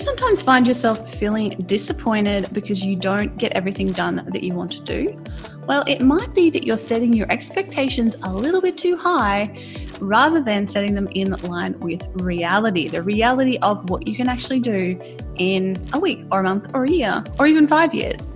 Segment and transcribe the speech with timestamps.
[0.00, 4.80] sometimes find yourself feeling disappointed because you don't get everything done that you want to
[4.82, 5.22] do?
[5.66, 9.56] Well, it might be that you're setting your expectations a little bit too high
[10.00, 14.60] rather than setting them in line with reality, the reality of what you can actually
[14.60, 14.98] do
[15.36, 18.28] in a week or a month or a year or even five years.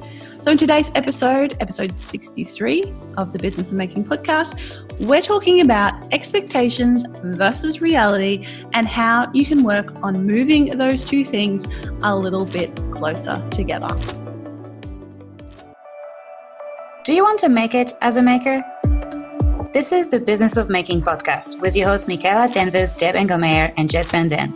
[0.44, 5.94] So, in today's episode, episode 63 of the Business of Making podcast, we're talking about
[6.12, 8.44] expectations versus reality
[8.74, 11.64] and how you can work on moving those two things
[12.02, 13.88] a little bit closer together.
[17.04, 18.62] Do you want to make it as a maker?
[19.72, 23.88] This is the Business of Making podcast with your hosts Michaela Danvers, Deb Engelmeyer, and
[23.88, 24.52] Jess Van Den.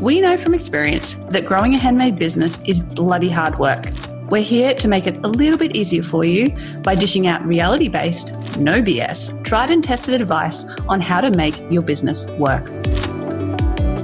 [0.00, 3.86] We know from experience that growing a handmade business is bloody hard work.
[4.30, 7.88] We're here to make it a little bit easier for you by dishing out reality
[7.88, 12.66] based, no BS, tried and tested advice on how to make your business work.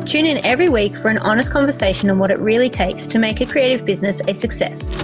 [0.07, 3.43] Tune in every week for an honest conversation on what it really takes to make
[3.43, 4.95] a creative business a success.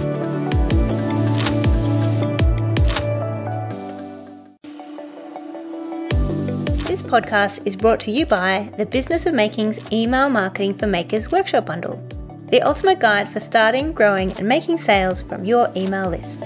[6.87, 11.31] This podcast is brought to you by the Business of Making's Email Marketing for Makers
[11.31, 12.03] Workshop Bundle
[12.51, 16.41] the ultimate guide for starting, growing, and making sales from your email list.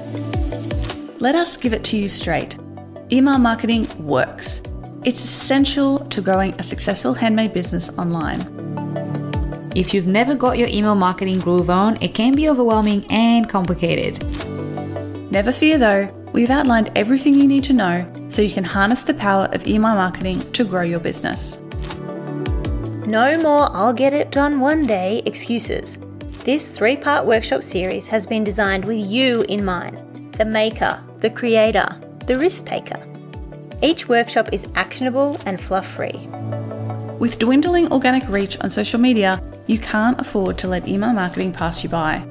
[1.19, 2.55] Let us give it to you straight.
[3.11, 4.61] Email marketing works.
[5.03, 8.41] It's essential to growing a successful handmade business online.
[9.75, 14.23] If you've never got your email marketing groove on, it can be overwhelming and complicated.
[15.31, 19.15] Never fear though, we've outlined everything you need to know so you can harness the
[19.15, 21.59] power of email marketing to grow your business.
[23.07, 25.99] No more I'll get it done one day excuses.
[26.43, 30.01] This three part workshop series has been designed with you in mind
[30.39, 31.87] the maker, the creator,
[32.25, 32.99] the risk taker.
[33.83, 36.27] Each workshop is actionable and fluff free.
[37.19, 41.83] With dwindling organic reach on social media, you can't afford to let email marketing pass
[41.83, 42.27] you by.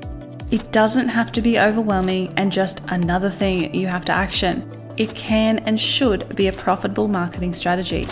[0.51, 4.69] It doesn't have to be overwhelming and just another thing you have to action.
[4.97, 8.09] It can and should be a profitable marketing strategy.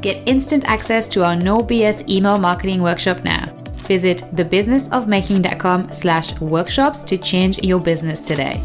[0.00, 3.46] Get instant access to our no BS email marketing workshop now.
[3.86, 8.60] Visit thebusinessofmaking.com slash workshops to change your business today.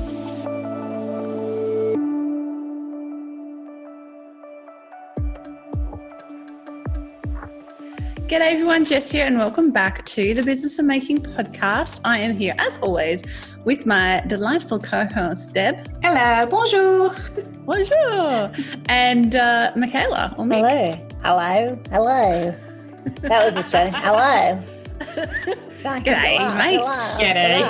[8.28, 12.02] G'day everyone, Jess here, and welcome back to the Business of Making podcast.
[12.06, 13.23] I am here, as always,
[13.66, 15.88] with my delightful co-host Deb.
[16.02, 17.16] Hello, bonjour.
[17.66, 18.52] Bonjour.
[18.90, 20.34] And uh, Michaela.
[20.38, 21.15] Hello.
[21.25, 21.75] Hello.
[21.90, 22.53] Hello.
[23.24, 23.96] That was Australian.
[23.96, 24.62] Hello.
[26.06, 27.18] G'day, mates.
[27.19, 27.66] G'day.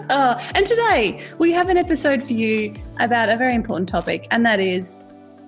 [0.10, 4.44] oh, and today we have an episode for you about a very important topic, and
[4.44, 5.00] that is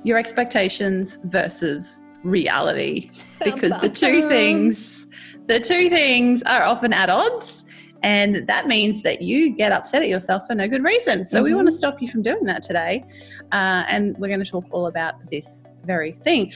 [0.05, 3.11] your expectations versus reality.
[3.45, 5.09] Because the two things,
[5.49, 7.65] the two things are often at odds.
[8.03, 11.27] And that means that you get upset at yourself for no good reason.
[11.27, 11.45] So, mm-hmm.
[11.45, 13.05] we want to stop you from doing that today.
[13.53, 16.53] Uh, and we're going to talk all about this very thing.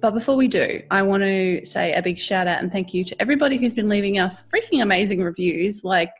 [0.00, 3.04] But before we do, I want to say a big shout out and thank you
[3.04, 5.84] to everybody who's been leaving us freaking amazing reviews.
[5.84, 6.12] Like,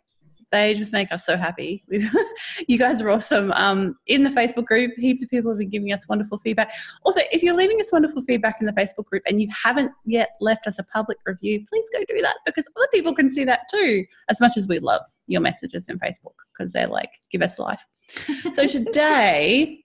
[0.50, 1.84] they just make us so happy.
[2.69, 3.53] you guys are awesome.
[3.53, 6.72] Um, in the Facebook group, heaps of people have been giving us wonderful feedback.
[7.05, 10.31] Also, if you're leaving us wonderful feedback in the Facebook group and you haven't yet
[10.41, 13.61] left us a public review, please go do that because other people can see that
[13.71, 17.59] too, as much as we love your messages in Facebook because they're like, give us
[17.59, 17.87] life.
[18.53, 19.84] so today,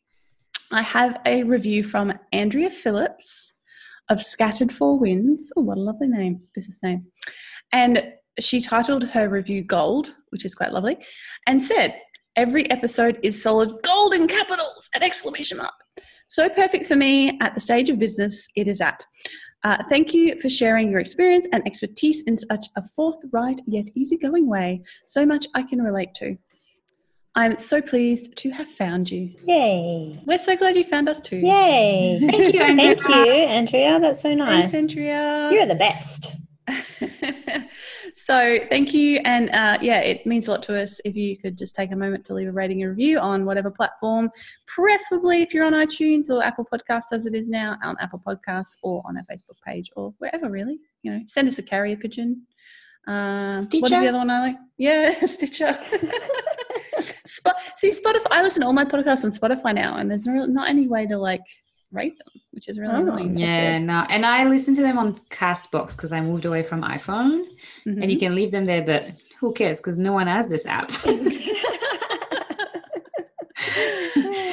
[0.72, 3.54] I have a review from Andrea Phillips
[4.10, 5.54] of Scattered Four Winds.
[5.56, 7.06] Oh, what a lovely name, business name.
[7.72, 10.98] And she titled her review Gold, which is quite lovely,
[11.48, 12.00] and said,
[12.36, 14.90] Every episode is solid gold in capitals!
[14.94, 15.74] An exclamation mark.
[16.28, 19.06] So perfect for me at the stage of business it is at.
[19.64, 24.48] Uh, thank you for sharing your experience and expertise in such a forthright yet easygoing
[24.48, 24.84] way.
[25.08, 26.38] So much I can relate to.
[27.38, 29.34] I'm so pleased to have found you.
[29.46, 30.22] Yay.
[30.26, 31.38] We're so glad you found us too.
[31.38, 32.20] Yay.
[32.30, 32.96] Thank you, Andrea.
[32.96, 34.00] Thank you, Andrea.
[34.00, 34.72] That's so nice.
[34.72, 35.50] Thanks, Andrea.
[35.52, 36.36] You're the best.
[38.26, 41.58] so thank you and uh, yeah it means a lot to us if you could
[41.58, 44.30] just take a moment to leave a rating and review on whatever platform
[44.68, 48.78] preferably if you're on itunes or apple podcasts as it is now on apple podcasts
[48.84, 52.46] or on our facebook page or wherever really you know send us a carrier pigeon
[53.08, 54.56] uh, what is the other one I like?
[54.78, 55.78] Yeah, Stitcher.
[57.26, 58.28] Spot, see, Spotify.
[58.32, 61.18] I listen to all my podcasts on Spotify now, and there's not any way to
[61.18, 61.42] like
[61.96, 63.38] rate them, which is really oh, annoying.
[63.38, 67.46] Yeah, no, and I listen to them on Castbox because I moved away from iPhone,
[67.86, 68.02] mm-hmm.
[68.02, 69.06] and you can leave them there, but
[69.40, 69.80] who cares?
[69.80, 70.92] Because no one has this app.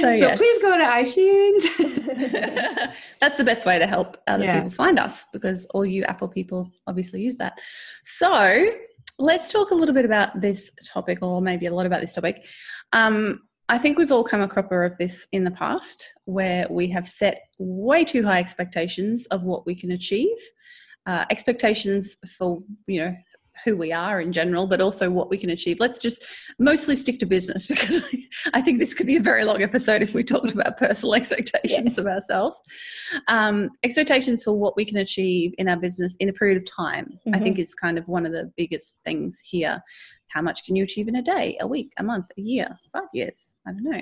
[0.03, 0.39] So, yes.
[0.39, 1.63] please go to iTunes.
[3.21, 4.55] That's the best way to help other Yeah.
[4.57, 7.61] people find us because all you Apple people obviously use that.
[8.05, 8.67] So
[9.19, 12.45] let's talk a little bit about this topic, or maybe a lot about this topic.
[12.93, 16.89] Um, I think we've all come a cropper of this in the past where we
[16.89, 20.37] have set way too high expectations of what we can achieve,
[21.07, 23.17] uh, expectations for, you know,
[23.65, 25.79] who we are in general, but also what we can achieve.
[25.81, 26.25] Let's just
[26.59, 28.03] mostly stick to business because
[28.53, 31.85] I think this could be a very long episode if we talked about personal expectations
[31.85, 31.99] Yes.
[31.99, 32.63] of ourselves.
[33.29, 37.19] Um, expectations for what we can achieve in our business in a period of time,
[37.33, 39.83] I think is kind of one of the biggest things here.
[40.29, 43.09] How much can you achieve in a day, a week, a month, a year, five
[43.13, 43.55] years?
[43.67, 44.01] I don't know.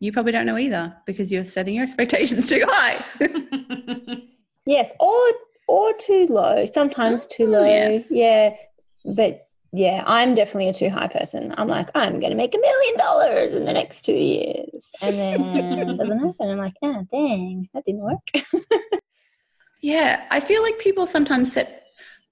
[0.00, 3.04] You probably don't know either because you're setting your expectations too high.
[4.66, 5.18] Yes, or
[5.66, 6.64] or too low.
[6.66, 7.64] Sometimes too Oh, low.
[7.64, 8.06] yes.
[8.10, 8.50] Yeah,
[9.04, 11.52] but yeah, I'm definitely a too high person.
[11.58, 15.18] I'm like, I'm going to make a million dollars in the next two years, and
[15.18, 16.50] then it doesn't happen.
[16.50, 18.20] I'm like, ah, dang, that didn't work.
[19.82, 21.82] yeah, I feel like people sometimes set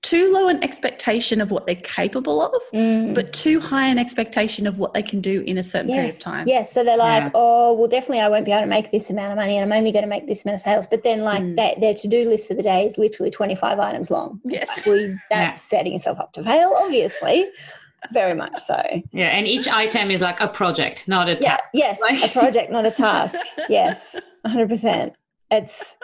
[0.03, 3.15] too low an expectation of what they're capable of, Mm.
[3.15, 6.19] but too high an expectation of what they can do in a certain period of
[6.19, 6.47] time.
[6.49, 6.73] yes.
[6.73, 7.31] So they're like, Yeah.
[7.35, 9.77] oh, well, definitely, I won't be able to make this amount of money, and I'm
[9.77, 10.87] only going to make this amount of sales.
[10.89, 11.57] But then, like, Mm.
[11.57, 14.41] that their to do list for the day is literally 25 items long.
[14.45, 14.69] Yes.
[14.85, 17.47] Well, that's setting yourself up to fail, obviously.
[18.13, 18.83] Very much so.
[19.13, 21.71] yeah, and each item is like a project, not a Yeah, task.
[21.75, 23.37] yes, Like- a project, not a task.
[23.69, 25.13] Yes, 100%.
[25.53, 25.97] It's,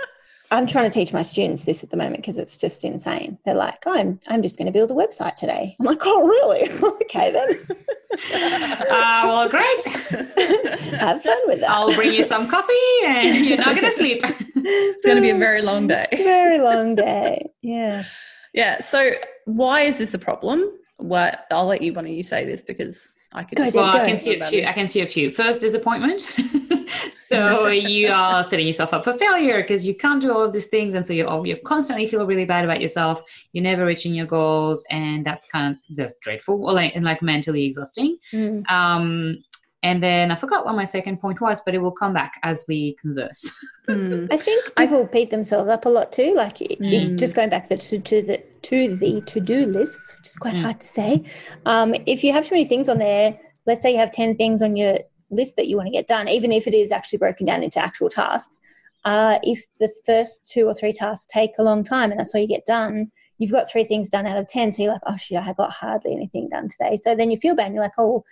[0.51, 3.39] I'm trying to teach my students this at the moment because it's just insane.
[3.45, 5.77] They're like, I'm, I'm just going to build a website today.
[5.79, 6.71] I'm like, oh, really?
[7.03, 7.59] okay, then.
[8.33, 9.85] Ah, well, great.
[10.99, 11.69] Have fun with that.
[11.69, 12.73] I'll bring you some coffee
[13.05, 14.23] and you're not going to sleep.
[14.25, 16.07] It's going to be a very long day.
[16.13, 17.51] Very long day.
[17.61, 18.17] Yes.
[18.55, 18.81] Yeah.
[18.81, 19.11] So
[19.45, 20.73] why is this a problem?
[20.97, 23.59] What I'll let you one of you say this because I could.
[23.59, 23.99] Go, just Well, go.
[23.99, 24.61] I can see a few.
[24.61, 24.71] this.
[24.71, 25.31] I can see a few.
[25.31, 26.21] First, disappointment.
[27.15, 30.69] so you are setting yourself up for failure because you can't do all of these
[30.69, 33.23] things, and so you all you constantly feel really bad about yourself.
[33.53, 37.21] You're never reaching your goals, and that's kind of that's dreadful, or like and like
[37.23, 38.17] mentally exhausting.
[38.33, 38.69] Mm.
[38.71, 39.39] Um,
[39.83, 42.65] and then I forgot what my second point was, but it will come back as
[42.69, 43.51] we converse.
[43.89, 44.27] Hmm.
[44.31, 46.35] I think people beat themselves up a lot too.
[46.35, 47.19] Like it- it- Mm.
[47.19, 50.55] just going back the, to, to the to the to do lists, which is quite
[50.57, 50.61] Mm.
[50.63, 51.23] hard to say.
[51.65, 54.61] Um, if you have too many things on there, let's say you have ten things
[54.61, 54.99] on your
[55.31, 57.79] list that you want to get done, even if it is actually broken down into
[57.79, 58.61] actual tasks.
[59.07, 62.41] Uh, if the first two or three tasks take a long time and that's all
[62.43, 64.71] you get done, you've got three things done out of ten.
[64.71, 66.99] So you're like, oh shit, I got hardly anything done today.
[67.03, 67.67] So then you feel bad.
[67.67, 68.23] And you're like, oh,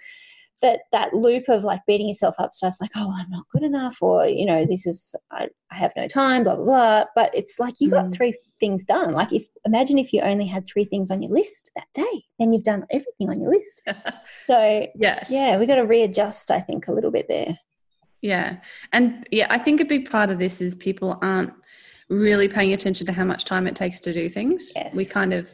[0.62, 3.98] that that loop of like beating yourself up starts like oh i'm not good enough
[4.00, 7.58] or you know this is i, I have no time blah blah blah but it's
[7.58, 8.14] like you got Mm.
[8.14, 11.70] three things done like if imagine if you only had three things on your list
[11.76, 13.82] that day then you've done everything on your list
[14.46, 15.28] so yes.
[15.30, 17.58] yeah we got to readjust i think a little bit there
[18.22, 18.56] Yeah.
[18.92, 21.52] And yeah, I think a big part of this is people aren't
[22.08, 24.72] really paying attention to how much time it takes to do things.
[24.94, 25.48] We kind of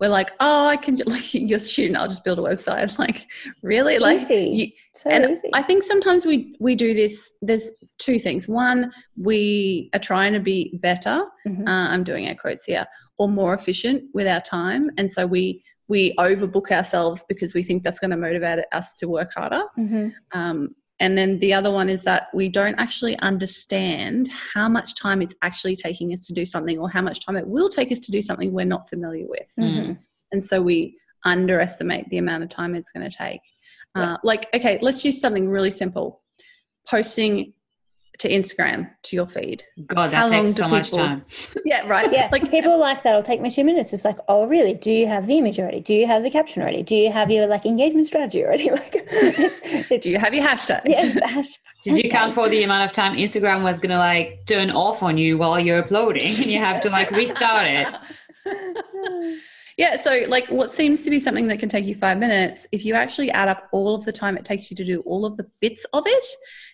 [0.00, 2.96] we're like, oh, I can like you're a student, I'll just build a website.
[2.98, 3.26] Like,
[3.62, 3.98] really?
[3.98, 4.50] Like Easy.
[4.50, 7.34] you, so and easy I think sometimes we we do this.
[7.42, 8.48] There's two things.
[8.48, 11.24] One, we are trying to be better.
[11.46, 11.66] Mhm.
[11.68, 12.86] Uh, I'm doing air quotes here,
[13.18, 17.84] or more efficient with our time, and so we we overbook ourselves because we think
[17.84, 19.62] that's going to motivate us to work harder.
[19.78, 20.12] Mhm.
[20.32, 25.20] Um, and then the other one is that we don't actually understand how much time
[25.20, 27.98] it's actually taking us to do something, or how much time it will take us
[28.00, 29.52] to do something we're not familiar with.
[29.58, 29.98] Mhm.
[30.32, 33.40] And so we underestimate the amount of time it's going to take.
[33.94, 34.14] Yeah.
[34.14, 36.22] Uh, like, okay, let's use something really simple
[36.88, 37.52] posting
[38.18, 39.64] to Instagram to your feed.
[39.86, 41.24] God, that long takes do so much time.
[41.64, 42.12] Yeah, right.
[42.12, 44.90] yeah like people are like that'll take me two minutes it's like oh really do
[44.90, 47.46] you have the image already do you have the caption already do you have your
[47.48, 50.82] like engagement strategy already like it's, it's, do you have your hashtag?
[50.84, 54.70] yes, hash- Did you count for the amount of time Instagram was gonna like turn
[54.70, 57.94] off on you while you're uploading, and you have to like restart it?
[59.76, 62.84] Yeah, so like what seems to be something that can take you five minutes, if
[62.84, 65.36] you actually add up all of the time it takes you to do all of
[65.36, 66.24] the bits of it,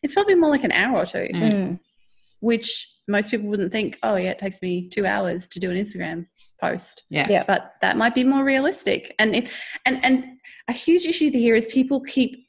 [0.05, 1.81] it's probably more like an hour or two, Mm.
[2.41, 5.77] Which most people wouldn't think, oh, yeah, it takes me two hours to do an
[5.77, 6.27] Instagram
[6.61, 7.03] post.
[7.09, 7.27] Yeah.
[7.29, 7.45] Yeah.
[7.47, 9.15] But that might be more realistic.
[9.19, 10.25] And if and and
[10.69, 12.47] a huge issue here is people keep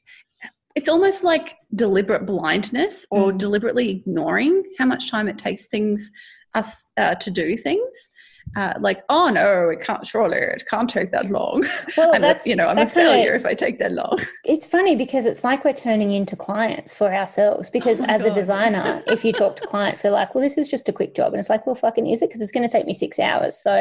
[0.76, 3.38] it's almost like deliberate blindness or Mm.
[3.38, 6.12] deliberately ignoring how much time it takes things
[6.56, 8.12] us uh, to do things.
[8.56, 10.06] Uh, like, oh no, it can't.
[10.06, 11.64] Surely it can't take that long.
[11.98, 14.20] Well, I'm a, you know, I'm a failure if I take that long.
[14.46, 17.70] It's funny because it's like we're turning into clients for ourselves.
[17.70, 20.70] Because Oh as a designer, if you talk to clients, they're like, "Well, this is
[20.70, 22.30] just a quick job," and it's like, "Well, fucking is it?
[22.30, 23.72] Because it's going to take me six hours, so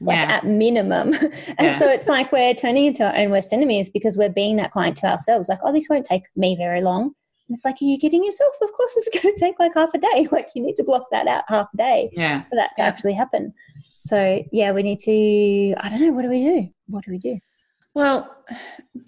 [0.00, 0.32] like Yeah.
[0.36, 1.12] at minimum."
[1.58, 1.72] and Yeah.
[1.74, 4.96] so it's like we're turning into our own worst enemies because we're being that client
[4.98, 5.48] to ourselves.
[5.48, 7.12] Like, "Oh, this won't take me very long."
[7.46, 8.54] And it's like, are you kidding yourself?
[8.62, 10.26] Of course, it's going to take like half a day.
[10.32, 12.44] Like, you need to block that out half a day Yeah.
[12.44, 12.86] for that to Yeah.
[12.88, 13.52] actually happen.
[14.04, 16.68] So, yeah, we need to, I don't know, what do we do?
[16.88, 17.38] What do we do?
[17.94, 18.36] Well,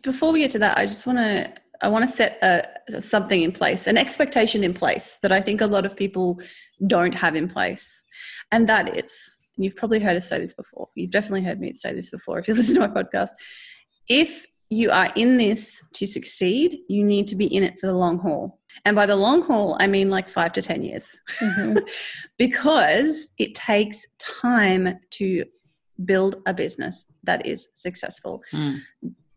[0.02, 3.42] before we get to that, I just want to I want to set a, something
[3.42, 6.40] in place, an expectation in place that I think a lot of people
[6.86, 8.02] don't have in place,
[8.50, 10.88] and that is, and you've probably heard us say this before.
[10.94, 13.30] You've definitely heard me say this before if you listen to my podcast.
[14.08, 17.94] If you are in this to succeed, you need to be in it for the
[17.94, 18.58] long haul.
[18.84, 21.88] And by the long haul, I mean like five to 10 years, Mhm.
[22.38, 25.44] because it takes time to
[26.04, 28.42] build a business that is successful.
[28.52, 28.80] Mm.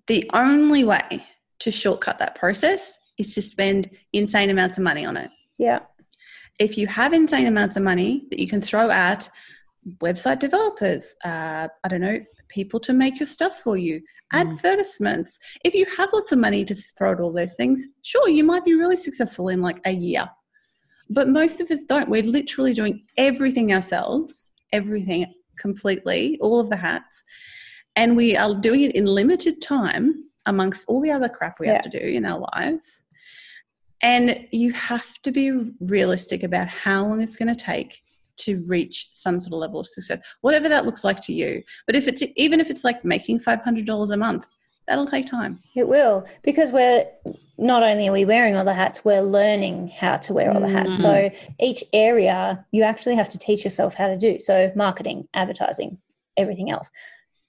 [0.07, 1.23] The only way
[1.59, 5.29] to shortcut that process is to spend insane amounts of money on it.
[5.57, 5.79] Yeah.
[6.57, 9.29] If you have insane amounts of money that you can throw at
[10.01, 14.01] website developers, uh, I don't know, people to make your stuff for you,
[14.33, 14.41] Mm.
[14.41, 15.39] advertisements.
[15.63, 18.65] If you have lots of money to throw at all those things, sure, you might
[18.65, 20.27] be really successful in like a year.
[21.09, 22.09] But most of us don't.
[22.09, 27.23] We're literally doing everything ourselves, everything completely, all of the hats.
[27.95, 31.73] And we are doing it in limited time amongst all the other crap we Yeah.
[31.73, 33.03] have to do in our lives.
[34.01, 35.51] And you have to be
[35.81, 38.01] realistic about how long it's going to take
[38.39, 41.63] to reach some sort of level of success, whatever that looks like to you.
[41.85, 44.47] But if it's even if it's like making five hundred dollars a month,
[44.87, 45.59] that'll take time.
[45.75, 47.05] It will because we're
[47.57, 50.69] not only are we wearing all the hats, we're learning how to wear all the
[50.69, 51.01] hats.
[51.01, 51.29] So
[51.59, 54.39] each area you actually have to teach yourself how to do.
[54.39, 55.97] So marketing, advertising,
[56.37, 56.89] everything else.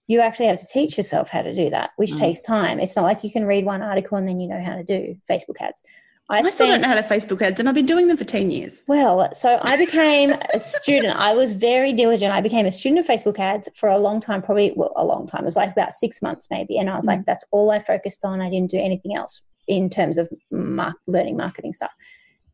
[0.08, 2.18] You actually have to teach yourself how to do that, which Mm.
[2.18, 2.80] takes time.
[2.80, 5.16] It's not like you can read one article and then you know how to do
[5.30, 5.84] Facebook ads.
[6.30, 8.50] I, still don't know how to Facebook ads, and I've been doing them for ten
[8.50, 8.84] years.
[8.86, 11.16] well, so I became a student.
[11.16, 12.32] I was very diligent.
[12.32, 15.26] I became a student of Facebook ads for a long time, probably well, a long
[15.26, 15.42] time.
[15.42, 16.78] It was like about six months, maybe.
[16.78, 17.24] And I was like, mm.
[17.26, 18.40] that's all I focused on.
[18.40, 21.92] I didn't do anything else in terms of learning marketing stuff.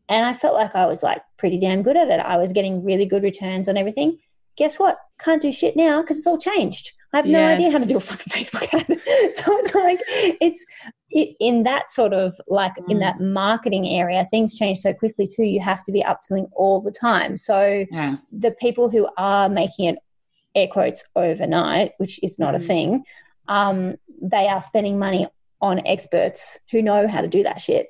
[0.08, 2.20] And I felt like I was like pretty damn good at it.
[2.20, 4.18] I was getting really good returns on everything.
[4.56, 4.98] Guess what?
[5.18, 6.92] Can't do shit now because it's all changed.
[7.12, 8.86] I have no idea how to do a fucking Facebook ad.
[9.34, 10.85] so it's like it's it,
[11.48, 13.00] in that sort of like in Mm.
[13.06, 15.44] that marketing area, things change so quickly too.
[15.44, 17.38] You have to be upskilling all the time.
[17.38, 17.58] So
[17.90, 18.16] Yeah.
[18.46, 19.98] the people who are making it
[20.56, 22.66] air quotes overnight, which is not a Mhm.
[22.66, 23.04] thing,
[23.48, 25.28] um, they are spending money
[25.60, 27.86] on experts who know how to do that shit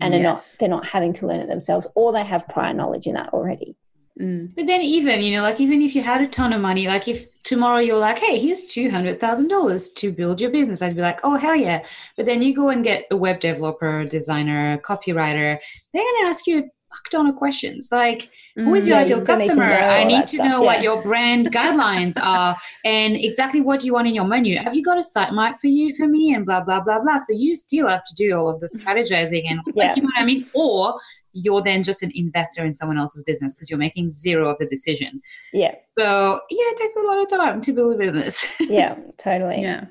[0.00, 3.06] and are not they're not having to learn it themselves or they have prior knowledge
[3.06, 3.76] in that already.
[4.20, 4.54] Mm.
[4.56, 7.06] But then even, you know, like even if you had a ton of money, like
[7.06, 10.96] if tomorrow you're like, hey, here's two hundred thousand dollars to build your business, I'd
[10.96, 11.84] be like, oh hell yeah.
[12.16, 15.58] But then you go and get a web developer, designer, copywriter,
[15.92, 17.90] they're gonna ask you a fuck ton of questions.
[17.92, 18.88] Like, who is Mm.
[18.88, 19.64] your Yeah, ideal still need customer?
[19.70, 22.56] I need to stuff, know what your brand guidelines are
[22.86, 24.56] and exactly what you want in your menu.
[24.56, 26.32] Have you got a sitemap for you for me?
[26.34, 27.18] And blah blah blah blah.
[27.18, 30.22] So you still have to do all of the strategizing and like you know what
[30.22, 30.46] I mean?
[30.54, 30.98] Or
[31.36, 34.66] you're then just an investor in someone else's business because you're making zero of the
[34.66, 35.20] decision.
[35.52, 38.46] Yeah, So yeah, it takes a lot of time to build a business.
[38.60, 39.60] yeah, totally.
[39.60, 39.86] Yeah.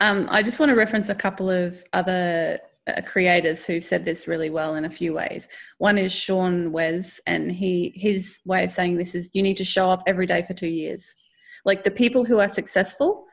[0.00, 4.28] Um, I just want to reference a couple of other uh, creators who've said this
[4.28, 5.48] really well in a few ways.
[5.78, 9.64] One is Sean Wes, and he his way of saying this is you need to
[9.64, 11.16] show up every day for two years.
[11.64, 13.24] Like the people who are successful,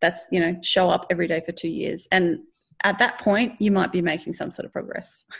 [0.00, 2.38] that's you know show up every day for two years, and
[2.84, 5.26] at that point you might be making some sort of progress.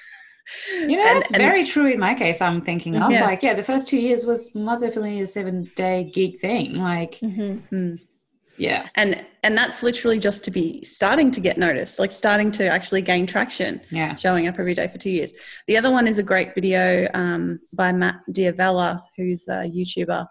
[0.81, 2.41] You know, And- that's and- very true in my case.
[2.41, 3.25] I'm thinking of Yeah.
[3.25, 6.75] like, yeah, the first two years was most definitely a seven day gig thing.
[6.75, 7.99] Like, hmm Mm.
[8.59, 12.65] yeah, and and that's literally just to be starting to get noticed, like starting to
[12.69, 13.81] actually gain traction.
[13.91, 14.15] yeah.
[14.17, 15.33] showing up every day for two years.
[15.69, 20.27] The other one is a great video um, by Matt D'Avella, who's a YouTuber,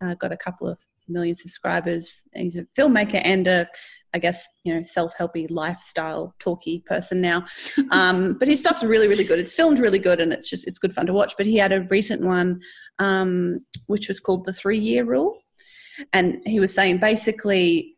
[0.00, 2.22] uh, got a couple of million subscribers.
[2.34, 3.68] He's a filmmaker and a,
[4.14, 7.44] I guess, you know, self-helpy lifestyle talky person now.
[7.90, 9.38] Um, but his stuff's really, really good.
[9.38, 11.34] It's filmed really good, and it's just it's good fun to watch.
[11.36, 12.60] But he had a recent one,
[12.98, 15.38] um, which was called the three-year rule,
[16.12, 17.94] and he was saying basically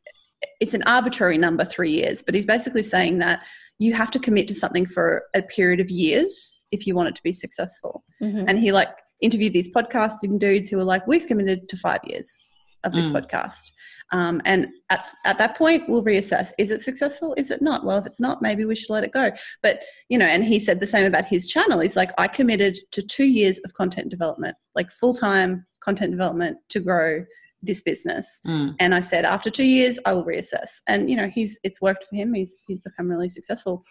[0.61, 3.45] it's an arbitrary number, three years, but he's basically saying that
[3.79, 7.15] you have to commit to something for a period of years if you want it
[7.17, 8.05] to be successful.
[8.21, 12.00] hmm And he like interviewed these podcasting dudes who were like, we've committed to five
[12.05, 12.45] years
[12.85, 13.13] of this Mm.
[13.21, 13.73] podcast.
[14.13, 16.53] Um, and at, at that point, we'll reassess.
[16.59, 17.35] Is it successful?
[17.37, 17.85] Is it not?
[17.85, 19.31] Well, if it's not, maybe we should let it go.
[19.63, 21.81] But, you know, and he said the same about his channel.
[21.81, 26.59] He's like, I committed to two years of content development, like full time content development
[26.71, 27.25] to grow
[27.61, 28.77] this business Mm.
[28.79, 30.81] and I said after two years I will reassess.
[30.87, 32.33] And you know he's it's worked for him.
[32.33, 33.83] He's he's become really successful.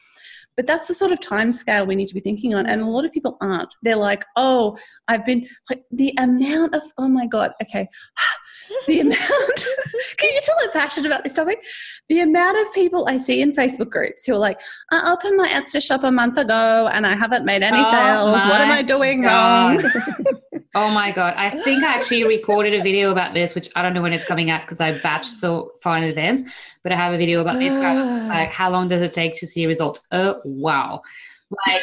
[0.55, 2.65] But that's the sort of time scale we need to be thinking on.
[2.65, 3.67] And a lot of people aren't.
[3.83, 4.77] They're like, oh,
[5.09, 7.51] I've been like the amount of oh my god.
[7.61, 7.89] Okay,
[8.87, 9.19] the amount.
[10.17, 11.63] can you tell I'm passionate about this topic?
[12.07, 14.59] The amount of people I see in Facebook groups who are like,
[14.91, 17.91] uh, "I opened my Etsy shop a month ago and I haven't made any Oh
[17.91, 18.45] sales.
[18.45, 19.83] What am I doing God.
[19.83, 19.91] wrong?"
[20.75, 21.33] Oh my god!
[21.37, 24.25] I think I actually recorded a video about this, which I don't know when it's
[24.25, 26.43] coming out because I batched so far in advance.
[26.83, 27.75] But I have a video about this.
[27.75, 28.33] Where I was just ah.
[28.33, 31.01] like, "How long does it take to see results?" Oh wow!
[31.67, 31.81] Like,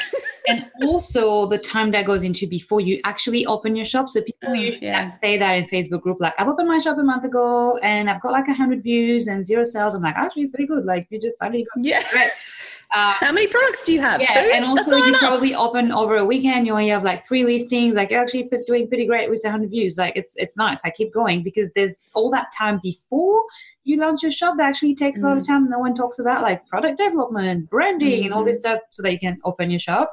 [0.49, 4.11] and also the time that goes into before you actually open your shop.
[4.11, 5.05] So people Oh, usually yeah.
[5.05, 8.21] say that in Facebook group, like, "I've opened my shop a month ago and I've
[8.21, 10.85] got like hundred views and zero sales." I'm like, "Actually, it's pretty good.
[10.85, 12.03] Like, you just started, yeah.
[12.13, 12.29] great."
[12.95, 14.21] Uh, How many products do you have?
[14.21, 14.51] yeah, Two?
[14.55, 15.19] and also you enough.
[15.21, 16.67] probably open over a weekend.
[16.67, 17.97] You only have like three listings.
[17.97, 19.97] Like you're actually doing pretty great with 100 views.
[19.99, 20.83] Like it's it's nice.
[20.85, 23.43] I keep going because there's all that time before
[23.85, 25.41] you launch your shop that actually takes a lot Mm.
[25.41, 25.69] of time.
[25.71, 28.47] No one talks about like product development, branding, and all Mm-hmm.
[28.47, 30.13] this stuff so that you can open your shop.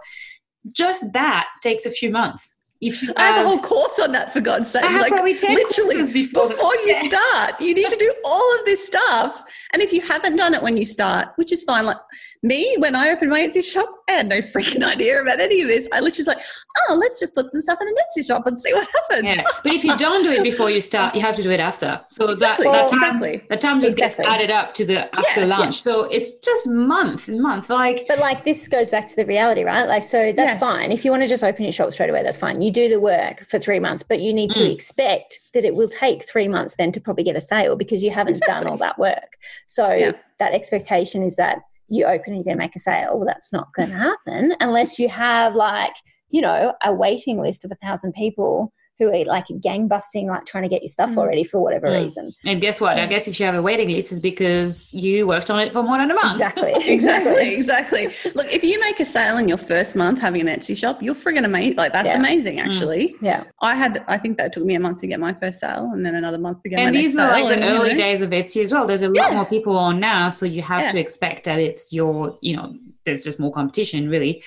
[0.72, 2.54] Just that takes a few months.
[2.82, 4.84] If you I have a um, whole course on that for God's sake.
[4.84, 7.04] I have like probably 10 literally courses before before you Yeah.
[7.04, 9.44] start, you need to do all of this stuff.
[9.74, 11.86] And if you haven't done it when you start, which is fine.
[11.86, 11.98] Like
[12.42, 15.68] me, when I opened my Etsy shop, I had no freaking idea about any of
[15.68, 15.88] this.
[15.92, 16.42] I literally was like,
[16.90, 19.24] oh, let's just put some stuff in an Etsy shop and see what happens.
[19.36, 21.60] yeah, but if you don't do it before you start, you have to do it
[21.60, 22.04] after.
[22.10, 22.66] So Exactly.
[22.66, 23.44] that, that time exactly.
[23.48, 24.26] the time just Exactly.
[24.26, 25.58] gets added up to the after Yeah, yeah.
[25.58, 25.84] lunch.
[25.84, 27.70] So it's just month and month.
[27.70, 29.88] Like But like this goes back to the reality, right?
[29.88, 30.60] Like, so that's Yes.
[30.60, 30.92] fine.
[30.92, 32.60] If you want to just open your shop straight away, that's fine.
[32.62, 34.72] You do the work for three months, but you need to Mm.
[34.74, 38.12] expect that it will take three months then to probably get a sale because you
[38.12, 39.38] haven't done all that work.
[39.68, 40.12] So Yeah.
[40.40, 43.18] that expectation is that you open and you're going to make a sale.
[43.18, 45.94] Well, that's not going to happen unless you have like,
[46.30, 50.62] you know, a waiting list of a thousand people who are like gangbusting, like trying
[50.62, 51.18] to get your stuff Mm.
[51.18, 52.04] already for whatever Mm.
[52.06, 52.36] reason.
[52.46, 53.00] And guess what?
[53.00, 55.82] I guess if you have a waiting list, is because you worked on it for
[55.82, 56.36] more than a month.
[56.36, 56.74] Exactly.
[57.02, 58.04] Exactly, exactly.
[58.36, 61.16] Look, if you make a sale in your first month having an Etsy shop, you're
[61.16, 61.78] friggin' amazing.
[61.78, 62.20] Like that's Yeah.
[62.20, 63.16] amazing, actually.
[63.22, 63.44] Yeah.
[63.62, 66.06] I had, I think that took me a month to get my first sale, and
[66.06, 67.46] then another month to get And these were sale.
[67.46, 68.86] like the early know, days of Etsy as well.
[68.86, 69.36] There's a lot Yeah.
[69.36, 70.92] more people on now, so you have Yeah.
[70.92, 72.74] to expect that it's your, you know,
[73.06, 74.44] there's just more competition, really.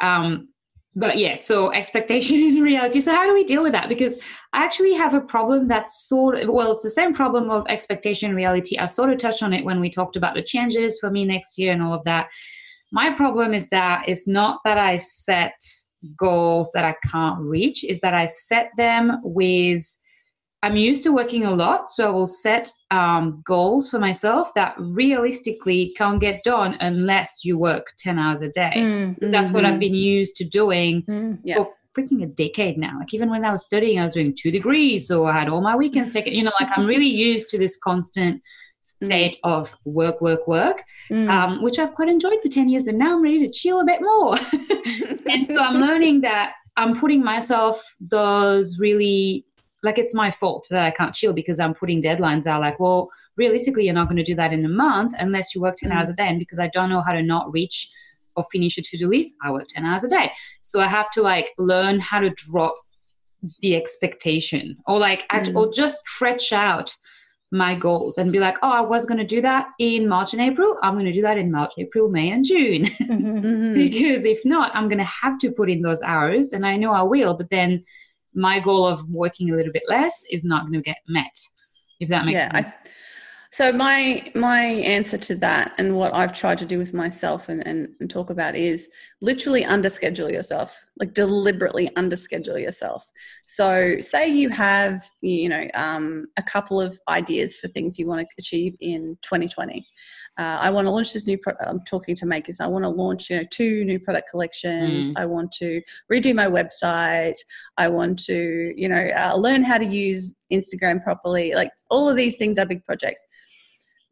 [0.00, 0.48] Um,
[0.96, 3.00] but yeah, so expectation and reality.
[3.00, 3.88] So how do we deal with that?
[3.88, 4.18] Because
[4.52, 8.30] I actually have a problem that's sort of well, it's the same problem of expectation
[8.30, 8.78] and reality.
[8.78, 11.58] I sort of touched on it when we talked about the changes for me next
[11.58, 12.28] year and all of that.
[12.92, 15.60] My problem is that it's not that I set
[16.16, 19.84] goals that I can't reach, is that I set them with
[20.66, 24.74] I'm used to working a lot, so I will set um, goals for myself that
[24.78, 28.72] realistically can't get done unless you work 10 hours a day.
[28.76, 29.86] Mm, Because that's what I've Mhm.
[29.86, 31.38] been used to doing mm.
[31.44, 31.56] Yeah.
[31.62, 32.94] for freaking a decade now.
[32.98, 35.60] Like even when I was studying, I was doing two degrees, so I had all
[35.62, 36.32] my weekends taken.
[36.34, 38.42] You know, like I'm really used to this constant
[38.82, 41.28] state of work, work, work, Mm.
[41.30, 43.84] um, which I've quite enjoyed for 10 years, but now I'm ready to chill a
[43.84, 44.36] bit more.
[45.32, 49.44] and so I'm learning that I'm putting myself those really
[49.82, 52.60] like it's my fault that I can't chill because I'm putting deadlines out.
[52.60, 55.76] Like, well, realistically, you're not going to do that in a month unless you work
[55.76, 56.26] 10 hours a day.
[56.28, 57.88] And because I don't know how to not reach
[58.34, 60.32] or finish a to do list, I work 10 hours a day.
[60.62, 62.74] So I have to like learn how to drop
[63.60, 65.56] the expectation or like act, Mm.
[65.56, 66.92] or just stretch out
[67.52, 70.42] my goals and be like, oh, I was going to do that in March and
[70.42, 70.76] April.
[70.82, 72.82] I'm going to do that in March, April, May, and June.
[72.84, 73.20] Mhm.
[73.42, 73.74] Mhm.
[73.90, 76.92] because if not, I'm going to have to put in those hours, and I know
[76.92, 77.34] I will.
[77.34, 77.84] But then
[78.36, 81.36] my goal of working a little bit less is not going to get met.
[81.98, 82.74] If that makes yeah sense.
[82.74, 82.88] I,
[83.50, 87.66] so my my answer to that and what i've tried to do with myself and,
[87.66, 88.90] and, and talk about is
[89.22, 93.10] literally underschedule yourself like deliberately underschedule yourself.
[93.44, 98.20] So say you have you know um, a couple of ideas for things you want
[98.20, 99.86] to achieve in 2020
[100.38, 102.88] uh, i want to launch this new pro- i'm talking to makers i want to
[102.88, 105.10] launch you know two new product collections.
[105.16, 105.80] I want to
[106.12, 107.38] redo my website.
[107.76, 111.54] I want to you know uh, learn how to use instagram properly.
[111.54, 113.22] Like all of these things are big projects.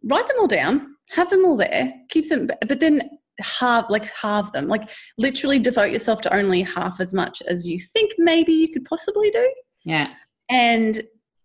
[0.03, 3.03] Write them all down have them all there keep them but then
[3.41, 7.81] halve like halve them like literally devote yourself to only half as much as you
[7.81, 9.53] think maybe you could possibly do
[9.85, 10.11] yeah.
[10.51, 11.03] and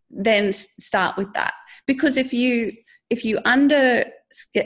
[0.09, 1.53] then start with that
[1.87, 2.71] because if you
[3.09, 4.05] if you under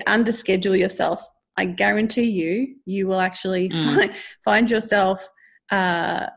[0.08, 1.26] under schedule yourself
[1.58, 3.96] i guarantee you you will actually Mm.
[3.96, 5.28] find find yourself
[5.72, 6.28] uh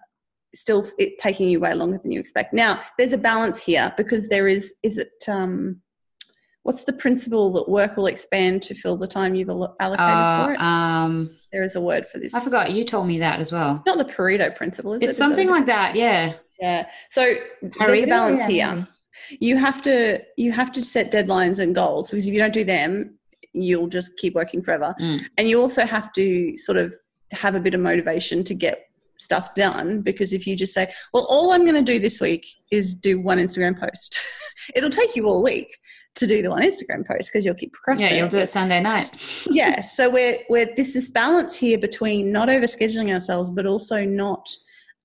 [0.55, 4.29] still it taking you way longer than you expect now there's a balance here because
[4.29, 5.81] there is is it um
[6.67, 10.51] what's the principle that work will expand to fill the time you've allo- allocated for
[10.51, 13.39] Uh, it um, there is a word for this I forgot you told me that
[13.39, 13.83] as well.
[13.87, 15.11] not the pareto principle is it?
[15.11, 15.95] It's something a- like that.
[15.95, 16.33] Yeah.
[16.61, 17.23] yeah so
[17.79, 18.89] there's a balance Yeah, here
[19.49, 19.97] you have to
[20.37, 22.91] you have to set deadlines and goals because if you don't do them
[23.53, 25.21] you'll just keep working forever Mm.
[25.39, 26.27] and you also have to
[26.67, 26.95] sort of
[27.43, 28.77] have a bit of motivation to get
[29.19, 32.47] stuff done because if you just say, well, all I'm going to do this week
[32.71, 34.21] is do one Instagram post,
[34.75, 35.77] it'll take you all week
[36.17, 38.17] to do the one Instagram post because you'll keep procrastinating.
[38.17, 39.11] Yeah, you'll do it Sunday night.
[39.51, 39.81] yeah.
[39.81, 44.49] So we're, we're, there's this balance here between not overscheduling ourselves, but also not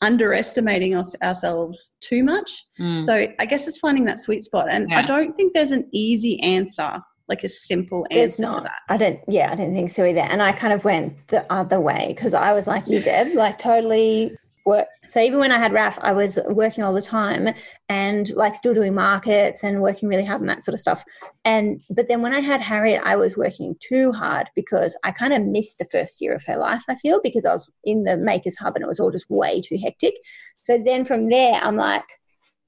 [0.01, 2.65] underestimating us, ourselves too much.
[2.79, 3.03] Mm.
[3.03, 4.67] So I guess it's finding that sweet spot.
[4.69, 6.99] And I don't think there's an easy answer,
[7.31, 8.63] like a simple answer to not.
[8.63, 8.81] that.
[8.89, 9.19] I don't.
[9.27, 10.19] Yeah, I don't think so either.
[10.19, 13.57] And I kind of went the other way because I was like you, Deb, like
[13.57, 14.87] totally work.
[15.07, 17.49] So even when I had RAF, I was working all the time
[17.89, 21.03] and like still doing markets and working really hard and that sort of stuff.
[21.45, 25.33] And but then when I had Harriet, I was working too hard because I kind
[25.33, 26.83] of missed the first year of her life.
[26.89, 29.61] I feel because I was in the Makers Hub and it was all just way
[29.61, 30.15] too hectic.
[30.59, 32.05] So then from there, I'm like.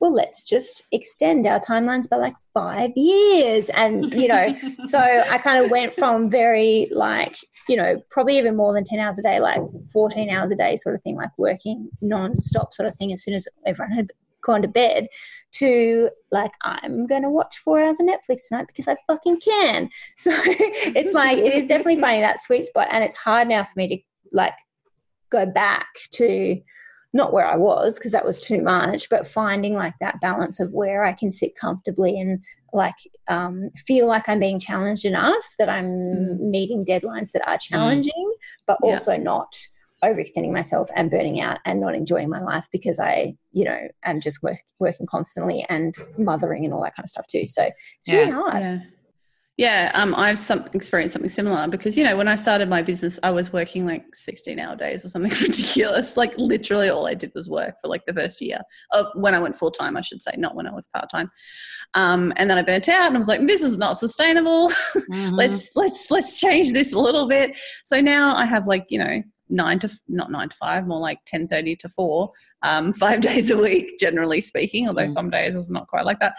[0.03, 3.69] Well, let's just extend our timelines by like five years.
[3.69, 7.37] And, you know, so I kind of went from very like,
[7.69, 9.61] you know, probably even more than 10 hours a day, like
[9.93, 13.33] 14 hours a day sort of thing, like working non-stop sort of thing as soon
[13.33, 14.11] as everyone had
[14.43, 15.07] gone to bed
[15.53, 19.89] to like, I'm going to watch four hours of Netflix tonight because I fucking can.
[20.17, 22.89] So it's like, it is definitely finding that sweet spot.
[22.91, 23.97] And it's hard now for me to
[24.33, 24.55] like
[25.29, 26.59] go back to
[27.13, 30.71] not where I was because that was too much, but finding like that balance of
[30.71, 32.95] where I can sit comfortably and like
[33.27, 36.39] um, feel like I'm being challenged enough that I'm Mm.
[36.49, 38.33] meeting deadlines that are challenging,
[38.65, 38.91] but Yeah.
[38.91, 39.55] also not
[40.03, 44.19] overextending myself and burning out and not enjoying my life because I, you know, am
[44.19, 47.47] just work, working constantly and mothering and all that kind of stuff too.
[47.47, 48.63] So it's really hard.
[48.63, 48.79] Yeah.
[49.55, 53.19] Yeah, um, I've some, experienced something similar because you know when I started my business,
[53.21, 56.17] I was working like sixteen hour days or something ridiculous.
[56.17, 58.57] Like literally, all I did was work for like the first year
[58.93, 59.95] of when I went full time.
[59.95, 61.29] I should say, not when I was part time.
[61.93, 64.71] Um, and then I burnt out, and I was like, "This is not sustainable.
[65.11, 65.37] Mhm.
[65.37, 69.21] let's let's let's change this a little bit." So now I have like you know
[69.49, 72.31] nine to not nine to five, more like ten thirty to four,
[72.63, 74.87] um, five days a week, generally speaking.
[74.87, 75.09] Although Mm.
[75.11, 76.33] some days it's not quite like that.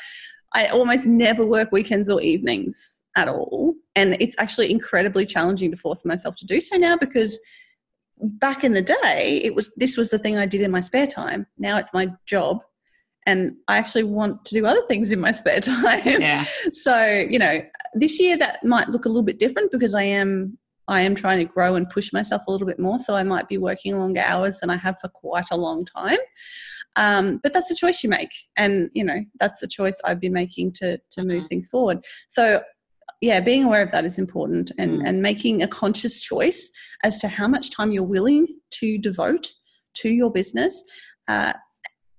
[0.52, 3.74] I almost never work weekends or evenings at all.
[3.94, 7.38] And it's actually incredibly challenging to force myself to do so now because
[8.18, 11.06] back in the day, it was this was the thing I did in my spare
[11.06, 11.46] time.
[11.58, 12.62] Now it's my job.
[13.26, 16.20] And I actually want to do other things in my spare time.
[16.20, 16.44] yeah.
[16.72, 17.60] So, you know,
[17.94, 21.38] this year that might look a little bit different because I am I am trying
[21.38, 22.98] to grow and push myself a little bit more.
[22.98, 26.18] So I might be working longer hours than I have for quite a long time.
[26.96, 30.32] Um, but that's a choice you make, and you know that's a choice I've been
[30.34, 31.48] making to to move Mhm.
[31.48, 32.04] things forward.
[32.28, 32.62] So
[33.28, 35.08] yeah, being aware of that is important, and Mm.
[35.08, 36.62] and making a conscious choice
[37.06, 38.44] as to how much time you're willing
[38.78, 39.44] to devote
[40.00, 40.72] to your business.
[41.32, 41.52] Uh,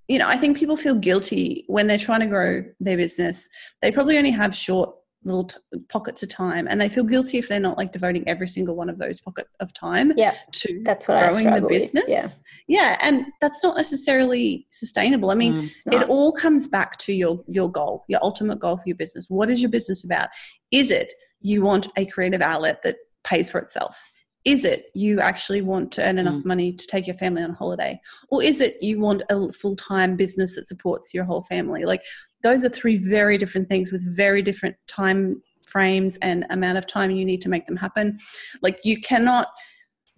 [0.07, 3.47] you know, I think people feel guilty when they're trying to grow their business.
[3.81, 4.89] They probably only have short
[5.25, 5.57] little t-
[5.89, 8.89] pockets of time, and they feel guilty if they're not like devoting every single one
[8.89, 11.69] of those pocket of time Yeah, to that's what growing the with.
[11.69, 12.05] business.
[12.07, 12.29] Yeah.
[12.67, 15.31] yeah, and that's not necessarily sustainable.
[15.31, 15.93] I mean, Mm.
[16.01, 19.29] It all comes back to your your goal, your ultimate goal for your business.
[19.29, 20.29] What is your business about?
[20.71, 21.11] Is it
[21.41, 24.01] you want a creative outlet that pays for itself?
[24.45, 26.45] Is it you actually want to earn enough Mm.
[26.45, 27.99] money to take your family on holiday?
[28.29, 31.83] Or is it you want a full time business that supports your whole family?
[31.85, 32.03] Like
[32.45, 37.09] those are three very different things with very different time frames and amount of time
[37.09, 38.19] you need to make them happen.
[38.61, 39.47] Like you cannot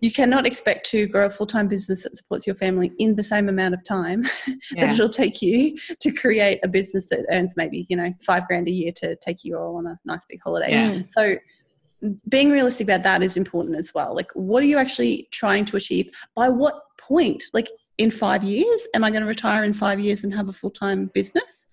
[0.02, 3.48] you cannot expect to grow a full-time business that supports your family in the same
[3.50, 4.22] amount of time
[4.76, 8.68] that it'll take you to create a business that earns maybe you know five grand
[8.68, 10.72] a year to take you all on a nice big holiday.
[10.72, 10.92] Yeah.
[10.92, 11.10] Mm.
[11.10, 11.38] so
[12.28, 14.14] being realistic about that is important as well.
[14.14, 16.10] Like what are you actually trying to achieve?
[16.36, 17.42] By what point?
[17.54, 18.86] Like in five years?
[18.94, 21.70] Am i going to retire in five years and have a full-time business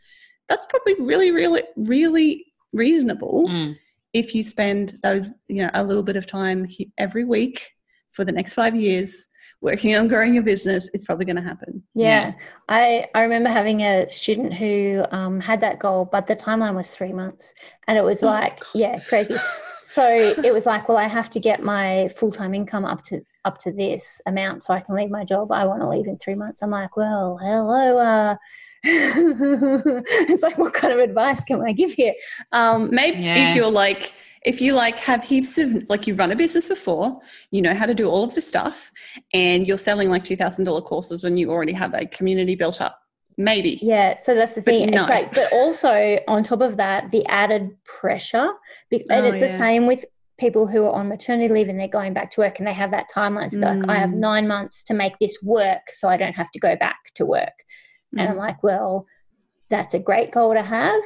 [0.48, 3.74] that's probably really really really reasonable Mm.
[4.12, 7.70] if you spend those you know a little bit of time he- every week
[8.10, 9.26] for the next five years
[9.60, 12.32] working on growing your business it's probably going to happen Yeah.
[12.68, 16.94] I, I remember having a student who um, had that goal, but the timeline was
[16.96, 17.54] three months.
[17.86, 18.66] And it was Oh, like, God.
[18.74, 19.36] yeah, crazy.
[19.82, 23.20] So it was like, well, I have to get my full time income up to
[23.44, 25.52] up to this amount so I can leave my job.
[25.52, 26.62] I want to leave in three months.
[26.62, 27.98] I'm like, well, hello.
[27.98, 28.36] Uh,
[28.84, 32.14] it's like, what kind of advice can I give here?
[32.52, 33.48] Um, maybe Yeah.
[33.50, 34.12] if you're like
[34.44, 37.18] if you like have heaps of like you've run a business before
[37.50, 38.92] you know how to do all of the stuff
[39.32, 43.00] and you're selling like $2000 courses and you already have a community built up
[43.38, 44.90] maybe Yeah, so that's the But thing.
[44.90, 45.00] no.
[45.00, 48.50] It's like, but also on top of that, the added pressure,
[48.90, 49.56] be- and Oh, it's the yeah.
[49.58, 50.04] same with
[50.38, 52.90] people who are on maternity leave and they're going back to work and they have
[52.90, 53.50] that timeline.
[53.50, 54.18] So they're like, I have Mm.
[54.18, 57.52] nine months to make this work, so I don't have to go back to work.
[58.16, 58.40] And I'm Mm.
[58.40, 59.06] like, well,
[59.70, 61.02] that's a great goal to have.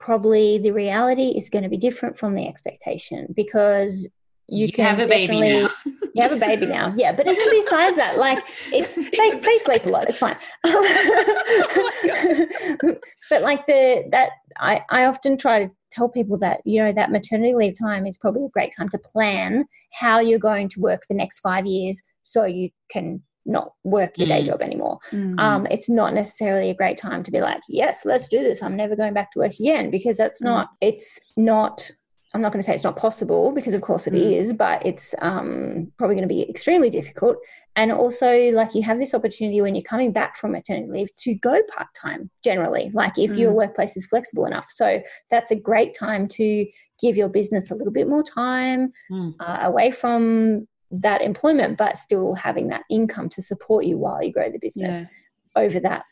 [0.00, 4.08] Probably the reality is going to be different from the expectation because
[4.48, 5.68] you, You can have a baby now.
[6.14, 6.92] You have a baby now.
[6.96, 10.08] Yeah, but even besides that, like it's they, they sleep a lot.
[10.08, 10.36] It's fine.
[10.66, 11.90] Oh
[13.30, 17.10] but like the that I, I often try to tell people that, you know, that
[17.10, 19.64] maternity leave time is probably a great time to plan
[20.00, 24.26] how you're going to work the next five years so you can not work your
[24.26, 24.46] day Mm.
[24.46, 24.98] job anymore.
[25.12, 25.38] Mm.
[25.38, 28.62] Um, it's not necessarily a great time to be like, yes, let's do this.
[28.62, 30.46] I'm never going back to work again because that's Mm.
[30.46, 31.90] not, it's not,
[32.34, 34.58] I'm not going to say it's not possible because of course it is, Mm.
[34.58, 37.36] but it's um, probably going to be extremely difficult.
[37.76, 41.34] And also, like, you have this opportunity when you're coming back from maternity leave to
[41.34, 43.56] go part time generally, like if your Mm.
[43.56, 44.66] workplace is flexible enough.
[44.70, 46.66] So that's a great time to
[47.00, 49.34] give your business a little bit more time Mm.
[49.40, 54.32] uh, away from that employment, but still having that income to support you while you
[54.32, 55.62] grow the business yeah.
[55.62, 56.04] over that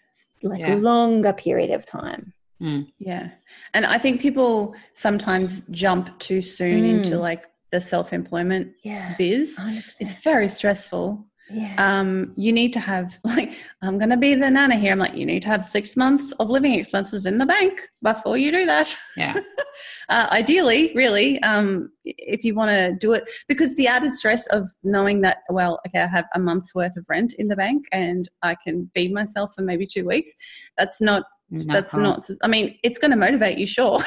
[0.42, 0.74] like Yeah.
[0.74, 2.32] longer period of time.
[2.60, 2.88] Mm.
[2.98, 3.30] Yeah.
[3.74, 6.90] And I think people sometimes jump too soon Mm.
[7.04, 9.14] into like the self employment Yeah.
[9.16, 9.56] biz.
[9.58, 10.00] 100%.
[10.00, 11.24] It's very stressful.
[11.52, 11.74] Yeah.
[11.78, 14.92] Um, you need to have like I'm gonna be the nana here.
[14.92, 18.36] I'm like, you need to have six months of living expenses in the bank before
[18.36, 18.96] you do that.
[19.16, 19.38] Yeah.
[20.08, 24.70] uh, ideally, really, um, if you want to do it, because the added stress of
[24.82, 28.28] knowing that, well, okay, I have a month's worth of rent in the bank and
[28.42, 30.32] I can feed myself for maybe two weeks.
[30.78, 33.98] That's not that's not i mean it's going to motivate you sure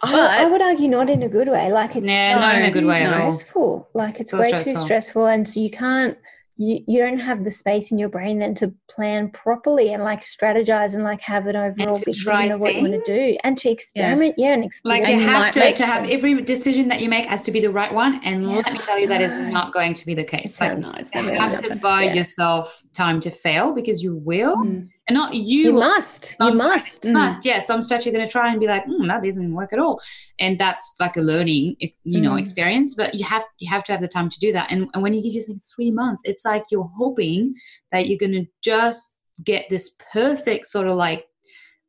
[0.04, 1.72] I, I would argue not in a good way.
[1.72, 3.32] Like it's Yeah, not in a good way at all.
[3.32, 3.90] stressful.
[3.94, 4.74] Like it's So way stressful.
[4.74, 6.18] too stressful, and so you can't.
[6.58, 10.24] You, you don't have the space in your brain then to plan properly and like
[10.24, 13.34] strategize and like have an overall to vision try of what you want to things.
[13.34, 16.42] do and to experiment yeah, and explore Like you you have to, to have every
[16.42, 18.22] decision that you make has to be the right one.
[18.24, 20.62] And let me tell you, that is not going to be the case.
[20.62, 22.14] Like, sounds- No, you have gonna buy Yeah.
[22.14, 24.88] yourself time to fail because you will, Mm.
[25.08, 25.66] And not you.
[25.66, 27.46] you must you stuff- must you must.
[27.46, 29.80] Yeah, some stuff you're going to try and be like, mm, that doesn't work at
[29.80, 30.00] all,
[30.40, 32.40] and that's like a learning, you know, Mm.
[32.40, 32.96] experience.
[32.96, 34.72] But you have you have to have the time to do that.
[34.72, 37.54] And, and when you give yourself three months, it's like you're hoping
[37.92, 41.26] that you're going to just get this perfect sort of like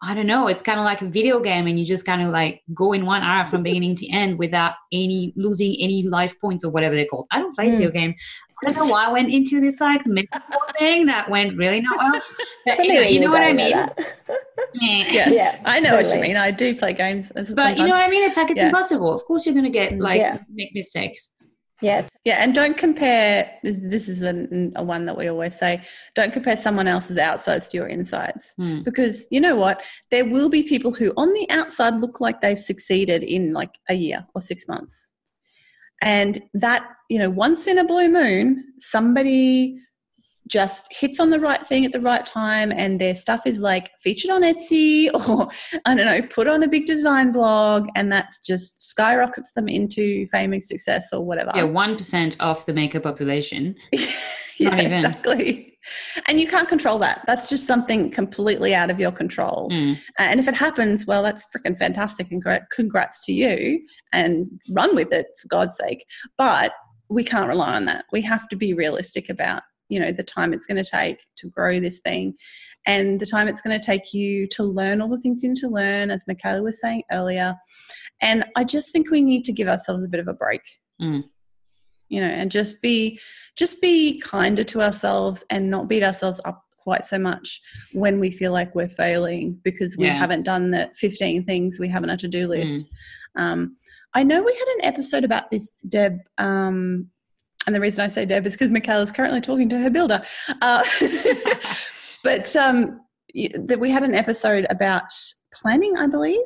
[0.03, 0.47] I don't know.
[0.47, 3.07] It's kind of like a video game, and you just kind of like go in
[3.07, 7.07] one hour from beginning to end without any losing any life points or whatever they're
[7.07, 7.27] called.
[7.31, 7.77] I don't play Mm.
[7.79, 8.15] video game.
[8.63, 10.05] I don't know why I went into this like
[10.79, 12.21] thing that went really not well.
[12.67, 13.71] But, you know, you know what I mean?
[14.81, 15.09] Yeah.
[15.11, 17.91] yeah Yeah, i know what you mean i do play games as But you know
[17.91, 18.25] what I mean?
[18.29, 18.67] It's like it's Yeah.
[18.67, 19.13] impossible.
[19.13, 20.39] Of course, you're going to get like Yeah.
[20.61, 21.31] make mistakes.
[21.83, 24.35] yeah yeah and don't compare this, this is a,
[24.77, 25.73] a one that we always say
[26.15, 28.81] don't compare someone else's outsides to your insides Hmm.
[28.89, 29.77] because you know what
[30.11, 33.95] there will be people who on the outside look like they've succeeded in like a
[34.07, 35.13] year or six months
[36.03, 39.77] and that you know once in a blue moon somebody
[40.47, 43.91] just hits on the right thing at the right time and their stuff is like
[43.99, 45.49] featured on Etsy or
[45.85, 50.27] I don't know put on a big design blog and that's just skyrockets them into
[50.29, 53.75] fame and success or whatever Yeah, one percent of the makeup population.
[53.93, 54.93] yeah, Not even.
[54.93, 55.73] exactly.
[56.27, 57.23] And you can't control that.
[57.27, 59.71] That's just something completely out of your control.
[59.71, 59.97] Mm.
[60.19, 63.81] And if it happens, well, that's freaking fantastic and congrats to you
[64.13, 66.05] and run with it for God's sake.
[66.37, 66.73] But
[67.09, 68.05] we can't rely on that.
[68.13, 71.49] We have to be realistic about, you know, the time it's going to take to
[71.49, 72.35] grow this thing
[72.87, 75.59] and the time it's going to take you to learn all the things you need
[75.59, 77.55] to learn, as Michaela was saying earlier.
[78.23, 80.63] And I just think we need to give ourselves a bit of a break.
[81.01, 81.25] Mm.
[82.09, 83.19] You know, and just be
[83.57, 87.61] just be kinder to ourselves and not beat ourselves up quite so much
[87.95, 90.15] when we feel like we're failing because we Yeah.
[90.17, 92.51] haven't done the 15 things we have on our to-do Mm.
[92.51, 92.87] list.
[93.35, 93.77] Um,
[94.15, 97.11] I know we had an episode about this, Deb, um,
[97.67, 100.23] and the reason I say Deb is because Michaela's currently talking to her builder.
[100.63, 100.83] Uh,
[102.25, 103.01] but um,
[103.55, 105.05] that we had an episode about
[105.53, 106.41] planning, I believe.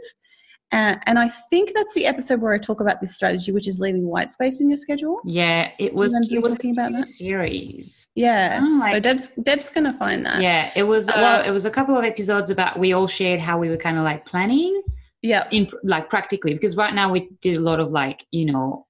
[0.72, 3.80] Uh, and I think that's the episode where I talk about this strategy, which is
[3.80, 5.20] leaving white space in your schedule.
[5.24, 6.14] Yeah, it was.
[6.30, 7.06] It was talking about a that?
[7.06, 8.08] series.
[8.14, 8.60] Yeah.
[8.62, 10.40] Oh, so Deb's Deb's gonna find that.
[10.40, 11.08] Yeah, it was.
[11.08, 13.76] Uh, well- it was a couple of episodes about we all shared how we were
[13.76, 14.80] kind of like planning
[15.22, 15.48] Yeah.
[15.50, 18.86] in like practically because right now we did a lot of like you know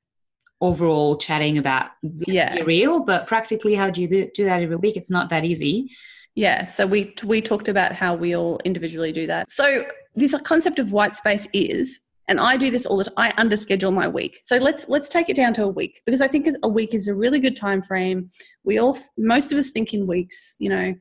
[0.61, 2.55] overall chatting about the Yeah.
[2.65, 4.97] real, but practically how do you do, do that every week?
[4.97, 5.91] It's not that easy.
[6.37, 9.51] Yeah, so we we talked about how we all individually do that.
[9.51, 13.15] So this concept of white space is, and I do this all the time.
[13.17, 14.41] I underschedule my week.
[14.45, 17.09] So let's let's take it down to a week because I think a week is
[17.09, 18.31] a really good time frame.
[18.65, 20.57] We all, most of us, think in weeks.
[20.61, 20.95] You know,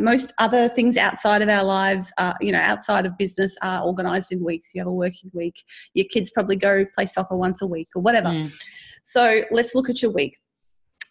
[0.00, 4.32] most other things outside of our lives, are, you know, outside of business, are organized
[4.32, 4.70] in weeks.
[4.74, 5.62] You have a working week.
[5.94, 8.28] Your kids probably go play soccer once a week or whatever.
[8.28, 8.64] Mm.
[9.04, 10.38] So let's look at your week.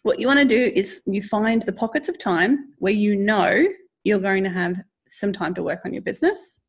[0.02, 3.64] What you want to do is you find the pockets of time where you know
[4.04, 4.76] you're going to have
[5.08, 6.60] some time to work on your business.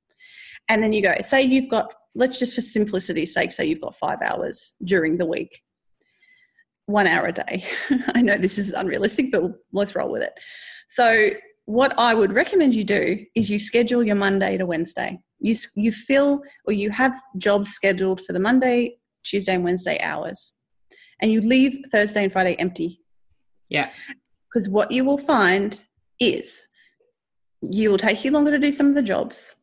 [0.69, 3.95] And then you go, say you've got, let's just for simplicity's sake, say you've got
[3.95, 5.61] five hours during the week.
[6.85, 7.63] one hour a day.
[8.15, 10.33] I know this is unrealistic, but let's roll with it.
[10.87, 11.29] So,
[11.65, 15.17] what I would recommend you do is you schedule your Monday to Wednesday.
[15.39, 20.53] You, you fill or you have jobs scheduled for the Monday, Tuesday, and Wednesday hours.
[21.23, 23.01] And you leave Thursday and Friday empty.
[23.69, 23.89] Yeah.
[24.47, 25.83] Because what you will find
[26.19, 26.67] is
[27.61, 29.55] you will take you longer to do some of the jobs.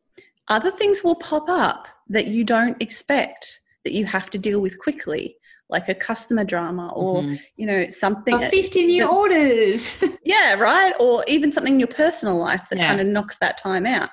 [0.49, 4.77] Other things will pop up that you don't expect that you have to deal with
[4.79, 5.37] quickly
[5.71, 7.35] like a customer drama or mm-hmm.
[7.55, 11.87] you know something or 50 new that, orders yeah right or even something in your
[11.87, 12.87] personal life that yeah.
[12.87, 14.09] kind of knocks that time out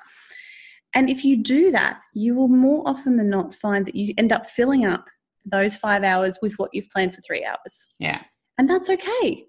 [0.95, 4.31] and if you do that you will more often than not find that you end
[4.31, 5.05] up filling up
[5.49, 7.87] those five hours with what you've planned for three hours.
[7.99, 8.21] Yeah.
[8.57, 9.45] And that's okay.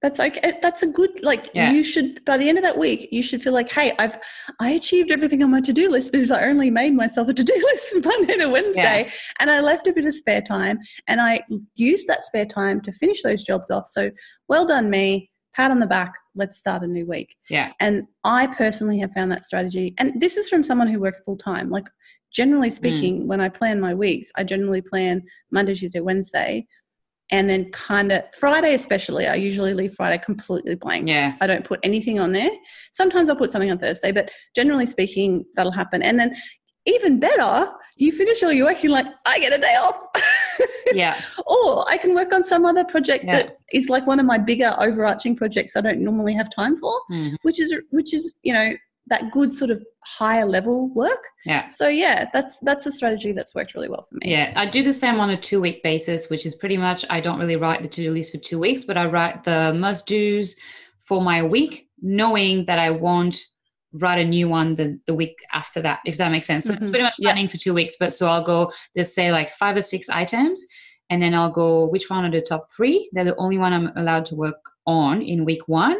[0.00, 1.72] That's like eh, that's a good like yeah.
[1.72, 4.16] you should by the end of that week you should feel like hey i've
[4.60, 7.90] i achieved everything on my to-do list because i only made myself a to-do list
[7.90, 9.04] from monday to wednesday.
[9.06, 9.10] Yeah.
[9.40, 11.42] and i left a bit of spare time and i
[11.74, 13.88] used that spare time to finish those jobs off.
[13.88, 14.12] So
[14.48, 18.46] well done me pat on the back let's start a new week yeah and i
[18.46, 21.86] personally have found that strategy and this is from someone who works full time like
[22.32, 23.26] generally speaking mm.
[23.26, 26.64] when i plan my weeks i generally plan monday tuesday wednesday
[27.30, 31.06] and then kind of Friday especially I usually leave Friday completely blank.
[31.06, 31.36] Yeah.
[31.42, 32.48] I don't put anything on there.
[32.94, 36.00] Sometimes I'll put something on Thursday, but generally speaking that'll happen.
[36.02, 36.34] And then
[36.86, 40.06] even better, you finish all your work, you're like, I get a day off.
[40.92, 41.18] yeah.
[41.46, 43.32] or I can work on some other project yeah.
[43.32, 46.98] that is like one of my bigger overarching projects I don't normally have time for,
[47.10, 47.36] mm-hmm.
[47.42, 48.70] which is which is, you know,
[49.08, 51.22] that good sort of higher level work.
[51.44, 51.70] Yeah.
[51.70, 54.30] So yeah, that's that's a strategy that's worked really well for me.
[54.30, 57.20] Yeah, I do the same on a two week basis, which is pretty much I
[57.20, 60.06] don't really write the to do list for two weeks, but I write the must
[60.06, 60.54] dos
[60.98, 63.36] for my week, knowing that I won't
[63.92, 66.64] write a new one the, the week after that, if that makes sense.
[66.64, 66.78] So mm-hmm.
[66.78, 67.50] it's pretty much planning yeah.
[67.50, 70.66] for two weeks, but so I'll go just say like five or six items,
[71.10, 73.08] and then I'll go which one are the top three.
[73.12, 75.98] They're the only one I'm allowed to work on in week one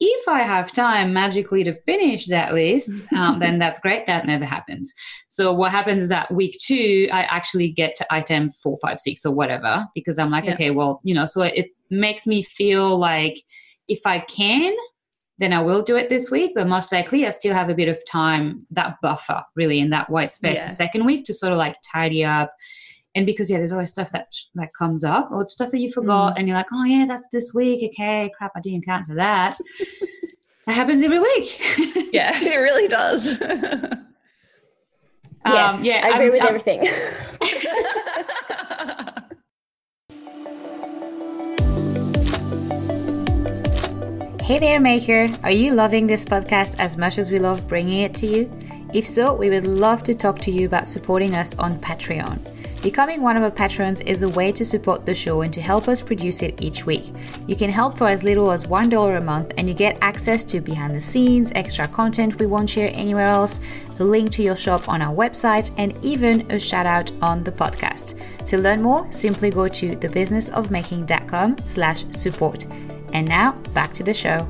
[0.00, 4.06] if I have time magically to finish that list, um, then that's great.
[4.06, 4.92] That never happens.
[5.28, 9.26] So what happens is that week two, I actually get to item four, five, six,
[9.26, 10.54] or whatever because I'm like, yeah.
[10.54, 13.38] okay, well, you know, so it makes me feel like
[13.88, 14.74] if I can,
[15.38, 16.52] then I will do it this week.
[16.54, 20.10] But most likely, I still have a bit of time, that buffer really in that
[20.10, 20.66] white space, yeah.
[20.66, 22.52] the second week to sort of like tidy up
[23.14, 26.34] and because yeah there's always stuff that that comes up or stuff that you forgot
[26.34, 26.38] mm.
[26.38, 29.56] and you're like oh yeah that's this week okay crap i didn't count for that
[30.66, 31.60] that happens every week
[32.12, 33.92] yeah it really does yes
[35.44, 36.80] um, yeah i agree I'm, with I'm, everything
[44.48, 45.28] Hey there, Maker!
[45.42, 48.50] Are you loving this podcast as much as we love bringing it to you?
[48.94, 52.40] If so, we would love to talk to you about supporting us on Patreon.
[52.82, 55.86] Becoming one of our patrons is a way to support the show and to help
[55.86, 57.12] us produce it each week.
[57.46, 60.62] You can help for as little as $1 a month and you get access to
[60.62, 63.60] behind the scenes, extra content we won't share anywhere else,
[64.00, 67.52] a link to your shop on our website, and even a shout out on the
[67.52, 68.18] podcast.
[68.46, 72.64] To learn more, simply go to thebusinessofmaking.com slash support.
[73.12, 74.46] And now back to the show.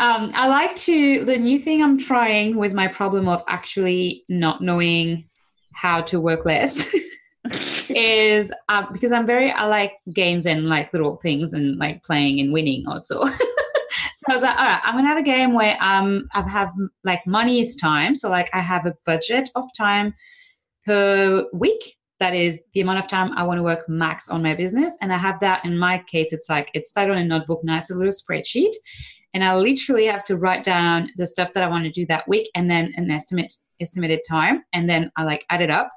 [0.00, 4.62] Um, I like to, the new thing I'm trying was my problem of actually not
[4.62, 5.28] knowing
[5.74, 6.94] how to work less
[7.90, 12.40] is uh, because I'm very, I like games and like little things and like playing
[12.40, 13.24] and winning also.
[13.26, 16.72] so I was like, all right, I'm gonna have a game where um I have
[17.04, 18.14] like money is time.
[18.16, 20.14] So like I have a budget of time
[20.90, 21.96] per week.
[22.18, 24.96] That is the amount of time I want to work max on my business.
[25.00, 27.90] And I have that in my case, it's like it's started on a notebook nice
[27.90, 28.74] little spreadsheet
[29.32, 32.26] and I literally have to write down the stuff that I want to do that
[32.26, 35.92] week and then an estimate estimated time and then I like add it up.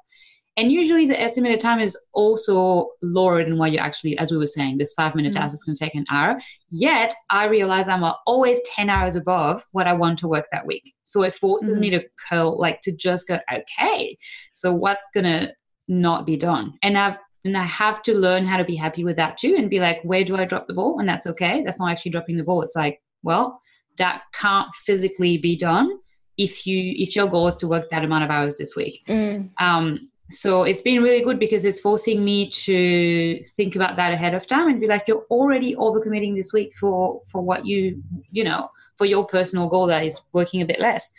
[0.56, 4.46] And usually the estimated time is also lower than what you actually, as we were
[4.46, 5.42] saying, this five minute mm-hmm.
[5.42, 6.40] task is going to take an hour.
[6.70, 10.94] Yet I realize I'm always 10 hours above what I want to work that week.
[11.02, 11.80] So it forces mm-hmm.
[11.80, 14.16] me to curl, like to just go, okay,
[14.52, 15.52] so what's going to
[15.88, 16.74] not be done?
[16.82, 19.68] And I've and I have to learn how to be happy with that too and
[19.68, 20.98] be like, where do I drop the ball?
[20.98, 21.62] And that's okay.
[21.62, 22.62] That's not actually dropping the ball.
[22.62, 23.60] It's like, well
[23.96, 25.90] that can't physically be done
[26.36, 29.48] if you if your goal is to work that amount of hours this week mm.
[29.60, 29.98] um,
[30.30, 34.46] so it's been really good because it's forcing me to think about that ahead of
[34.46, 38.68] time and be like you're already overcommitting this week for for what you you know
[38.96, 41.10] for your personal goal that is working a bit less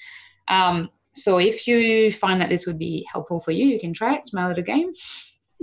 [0.48, 4.16] um, so if you find that this would be helpful for you you can try
[4.16, 4.92] it smile at a game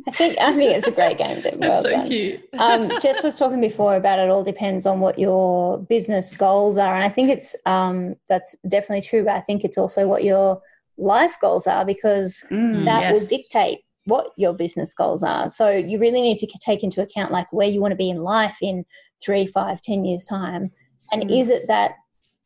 [0.07, 1.43] I think I think it's a great game.
[1.59, 2.07] Well so done.
[2.09, 2.41] cute.
[2.59, 6.95] um, Jess was talking before about it all depends on what your business goals are,
[6.95, 9.25] and I think it's um, that's definitely true.
[9.25, 10.61] But I think it's also what your
[11.03, 13.13] life goals are because Mm, that yes.
[13.13, 15.49] will dictate what your business goals are.
[15.51, 18.19] So you really need to take into account like where you want to be in
[18.19, 18.85] life in
[19.25, 20.71] three, five, ten years time,
[21.11, 21.41] and Mm.
[21.41, 21.93] is it that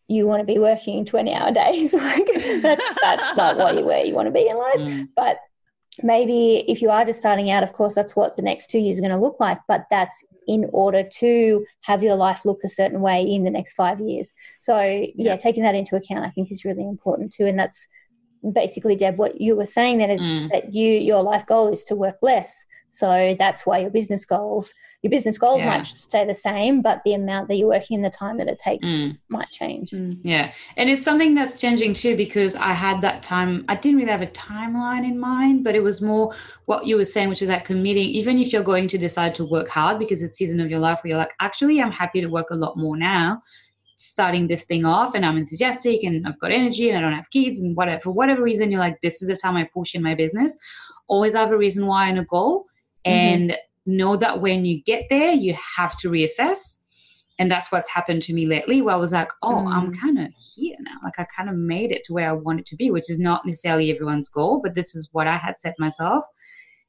[0.09, 1.93] you want to be working twenty hour days?
[1.95, 2.29] like
[2.63, 4.81] that's that's not what you where you want to be in life.
[4.81, 5.09] Mm.
[5.17, 5.39] But
[6.03, 8.99] maybe if you are just starting out, of course, that's what the next two years
[8.99, 9.59] are going to look like.
[9.67, 13.73] But that's in order to have your life look a certain way in the next
[13.73, 14.33] five years.
[14.61, 15.37] So yeah, Yeah.
[15.37, 17.47] taking that into account, I think, is really important too.
[17.47, 17.89] And that's
[18.53, 20.51] basically, Deb, what you were saying then is Mm.
[20.53, 22.65] that you your life goal is to work less.
[22.89, 24.73] So that's why your business goals,
[25.03, 25.71] your business goals Yeah.
[25.71, 28.59] might stay the same, but the amount that you're working and the time that it
[28.59, 29.19] takes Mm.
[29.29, 29.91] might change.
[29.91, 30.19] Mm.
[30.23, 30.53] Yeah.
[30.77, 34.23] And it's something that's changing too because I had that time, I didn't really have
[34.23, 36.33] a timeline in mind, but it was more
[36.67, 39.45] what you were saying, which is that committing, even if you're going to decide to
[39.45, 42.29] work hard because it's season of your life where you're like, actually, I'm happy to
[42.29, 43.43] work a lot more now,
[43.97, 47.31] starting this thing off, and I'm enthusiastic and I've got energy and I don't have
[47.31, 48.01] kids and whatever.
[48.01, 50.57] For whatever reason, you're like, this is the time I push in my business.
[51.09, 52.67] Always have a reason why and a goal.
[53.07, 53.11] Mm-hmm.
[53.11, 56.77] And know that when you get there, you have to reassess
[57.39, 60.01] and that's what's happened to me lately where i was like oh i'm mm.
[60.01, 62.67] kind of here now like i kind of made it to where i want it
[62.67, 65.75] to be which is not necessarily everyone's goal but this is what i had set
[65.79, 66.25] myself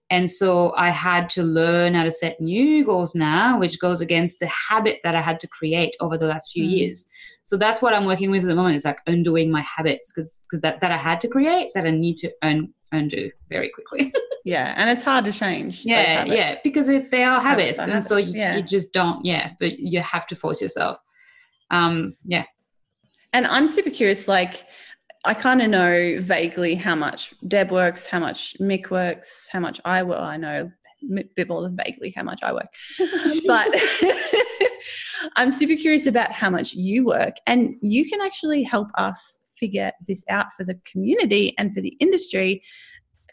[0.09, 4.39] and so i had to learn how to set new goals now which goes against
[4.39, 6.77] the habit that i had to create over the last few Mm.
[6.77, 7.09] years
[7.43, 10.61] so that's what i'm working with at the moment is like undoing my habits because
[10.61, 14.13] that, that i had to create that i need to un- undo very quickly
[14.45, 15.79] Yeah, and it's hard to change.
[15.79, 18.55] those yeah yeah because it, they are Habits habits, are and so you, yeah.
[18.55, 20.97] you just don't yeah but you have to force yourself
[21.69, 22.45] um yeah
[23.33, 24.63] And I'm super curious, like,
[25.27, 29.81] I kind of know vaguely how much Deb works, how much Mick works, how much
[29.83, 30.21] I work.
[30.21, 30.71] I know
[31.03, 32.73] a bit more than vaguely how much I work.
[33.45, 33.67] But
[35.35, 37.35] I'm super curious about how much you work.
[37.45, 41.97] And you can actually help us figure this out for the community and for the
[41.99, 42.63] industry.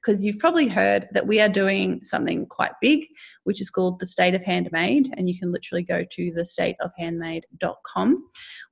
[0.05, 3.07] Because you've probably heard that we are doing something quite big,
[3.45, 5.15] which is called the State of Handmade.
[5.17, 8.25] And you can literally go to thestateofhandmade.com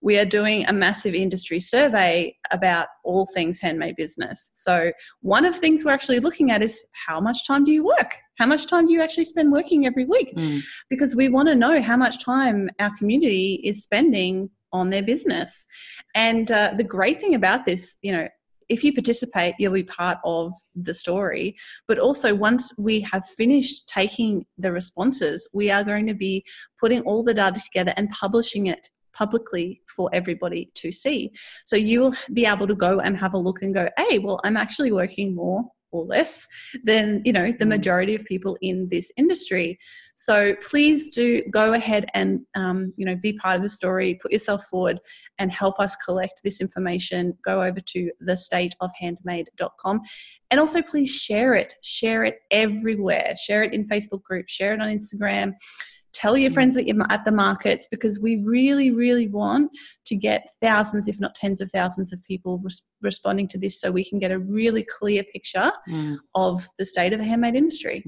[0.03, 4.51] we are doing a massive industry survey about all things handmade business.
[4.53, 7.85] So, one of the things we're actually looking at is how much time do you
[7.85, 8.17] work?
[8.39, 10.35] How much time do you actually spend working every week?
[10.37, 10.61] Mm.
[10.91, 15.67] Because we want to know how much time our community is spending on their business.
[16.15, 18.27] And uh, the great thing about this, you know,
[18.73, 21.55] if you participate, you'll be part of the story.
[21.87, 26.45] But also, once we have finished taking the responses, we are going to be
[26.81, 31.31] putting all the data together and publishing it publicly for everybody to see.
[31.67, 34.57] So you'll be able to go and have a look and go, hey, well, I'm
[34.57, 36.49] actually working more or less
[36.85, 37.69] than you know the Mm.
[37.69, 39.79] majority of people in this industry.
[40.17, 44.33] So please do go ahead and um, you know be part of the story, put
[44.33, 44.99] yourself forward,
[45.39, 47.37] and help us collect this information.
[47.45, 50.01] Go over to thestateofhandmade.com,
[50.51, 51.75] and also please share it.
[51.83, 53.35] Share it everywhere.
[53.43, 54.53] Share it in Facebook groups.
[54.53, 55.53] Share it on Instagram
[56.13, 56.55] tell your Mm.
[56.55, 59.71] friends that you're at the markets because we really really want
[60.05, 63.91] to get thousands if not tens of thousands of people res- responding to this so
[63.91, 66.19] we can get a really clear picture Mm.
[66.35, 68.05] of the state of the handmade industry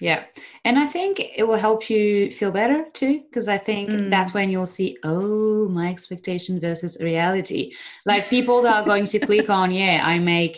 [0.00, 0.24] Yeah.
[0.64, 4.10] And I think it will help you feel better too, because I think Mm.
[4.10, 7.72] that's when you'll see, oh, my expectation versus reality.
[8.04, 10.56] Like people that are going to click on, yeah, I make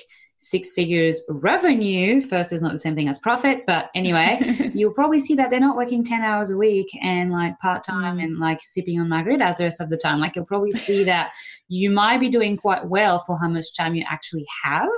[0.51, 2.21] six figures revenue.
[2.21, 4.41] First is not the same thing as profit, but anyway,
[4.75, 8.19] you'll probably see that they're not working 10 hours a week and like part time
[8.19, 10.21] and like sipping on margaritas the rest of the time.
[10.21, 11.33] Like you'll probably see that
[11.69, 14.89] you might be doing quite well for how much time you actually have.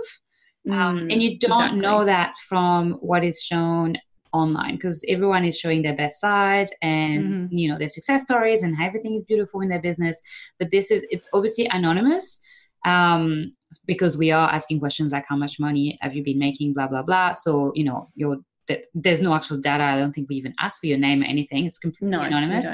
[0.70, 1.80] Um, Mm, and you don't exactly.
[1.80, 3.96] know that from what is shown
[4.34, 7.48] online because everyone is showing their best side and Mhm.
[7.50, 10.20] you know their success stories and how everything is beautiful in their business
[10.58, 12.40] but this is it's obviously anonymous
[12.84, 13.52] um
[13.86, 16.74] because we are asking questions like how much money have you been making?
[16.74, 17.32] Blah blah blah.
[17.32, 19.84] So you know your th- there's no actual data.
[19.84, 21.66] I don't think we even ask for your name or anything.
[21.66, 22.66] It's completely no anonymous.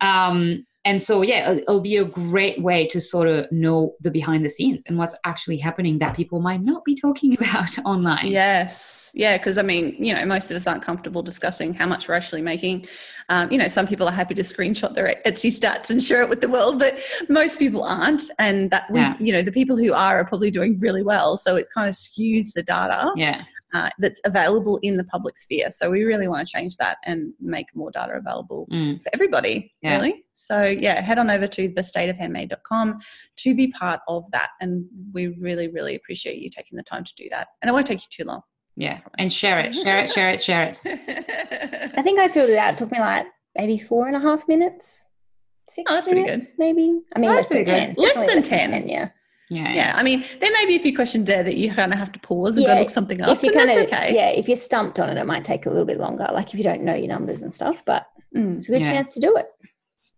[0.00, 4.10] Um, and so, yeah, it'll, it'll be a great way to sort of know the
[4.10, 8.28] behind the scenes and what's actually happening that people might not be talking about online.
[8.28, 9.10] Yes.
[9.12, 9.36] Yeah.
[9.36, 12.42] Because I mean, you know, most of us aren't comfortable discussing how much we're actually
[12.42, 12.86] making.
[13.30, 16.28] Um, you know, some people are happy to screenshot their Etsy stats and share it
[16.28, 18.22] with the world, but most people aren't.
[18.38, 19.16] And that, we, Yeah.
[19.18, 21.36] you know, the people who are are probably doing really well.
[21.36, 23.42] So it kind of skews the data Yeah.
[23.74, 25.70] Uh, that's available in the public sphere.
[25.70, 29.02] So we really want to change that and make more data available Mm.
[29.02, 29.96] for everybody, Yeah.
[29.96, 30.24] really.
[30.34, 32.98] So, yeah, head on over to thestateofhandmade.com
[33.36, 34.50] to be part of that.
[34.60, 37.48] And we really, really appreciate you taking the time to do that.
[37.62, 38.42] And it won't take you too long.
[38.76, 39.00] Yeah.
[39.18, 40.80] And share it, share it, share it, share it.
[41.96, 42.74] I think I filled it out.
[42.74, 45.06] It took me like maybe four and a half minutes.
[45.68, 47.00] Six Oh, that's pretty minutes, maybe.
[47.14, 47.94] I mean, Oh, less that's than pretty 10.
[47.94, 48.02] good.
[48.02, 48.88] Less Definitely than 10.
[48.88, 49.08] Yeah.
[49.48, 49.72] Yeah.
[49.74, 52.10] Yeah, I mean, there may be a few questions there that you kind of have
[52.12, 53.28] to pause and Yeah, go look something up.
[53.28, 54.14] if you and kind of that's okay.
[54.14, 56.26] yeah, if you're stumped on it, it might take a little bit longer.
[56.32, 58.56] Like if you don't know your numbers and stuff, but Mm.
[58.56, 58.90] it's a good Yeah.
[58.90, 59.46] chance to do it.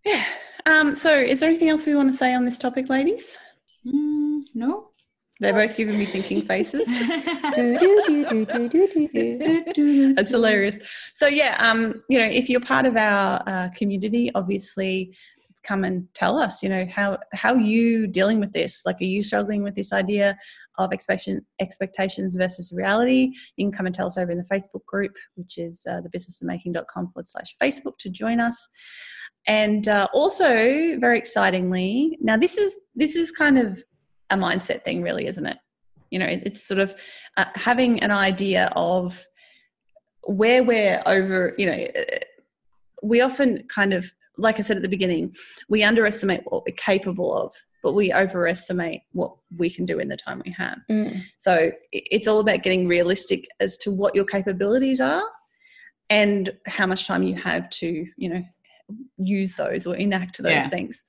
[0.04, 0.24] Yeah.
[0.66, 3.36] Um, so, is there anything else we want to say on this topic, ladies?
[3.86, 4.88] Mm, no.
[5.40, 6.88] They're both giving me thinking faces.
[10.16, 10.76] That's hilarious.
[11.14, 15.14] So yeah, um, you know, if you're part of our uh, community, obviously,
[15.60, 16.62] come and tell us.
[16.62, 18.82] You know how how you dealing with this?
[18.84, 20.36] Like, are you struggling with this idea
[20.78, 23.32] of expectation expectations versus reality?
[23.56, 27.12] You can come and tell us over in the Facebook group, which is uh, thebusinessofmaking.com
[27.12, 28.68] forward slash Facebook to join us.
[29.46, 33.82] And uh, also, very excitingly, now this is this is kind of
[34.30, 35.58] a mindset thing, really, isn't it?
[36.10, 36.94] You know, it's sort of
[37.36, 39.24] uh, having an idea of
[40.26, 41.86] where we're over, you know,
[43.02, 45.34] we often kind of, like I said at the beginning,
[45.68, 50.16] we underestimate what we're capable of, but we overestimate what we can do in the
[50.16, 50.78] time we have.
[50.90, 51.20] Mm.
[51.36, 55.24] So it's all about getting realistic as to what your capabilities are
[56.08, 58.42] and how much time you have to, you know,
[59.18, 60.68] use those or enact those Yeah.
[60.68, 61.02] things.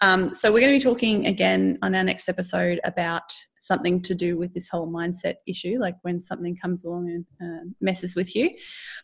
[0.00, 4.14] Um, so we're going to be talking again on our next episode about something to
[4.14, 8.36] do with this whole mindset issue, like when something comes along and uh, messes with
[8.36, 8.50] you.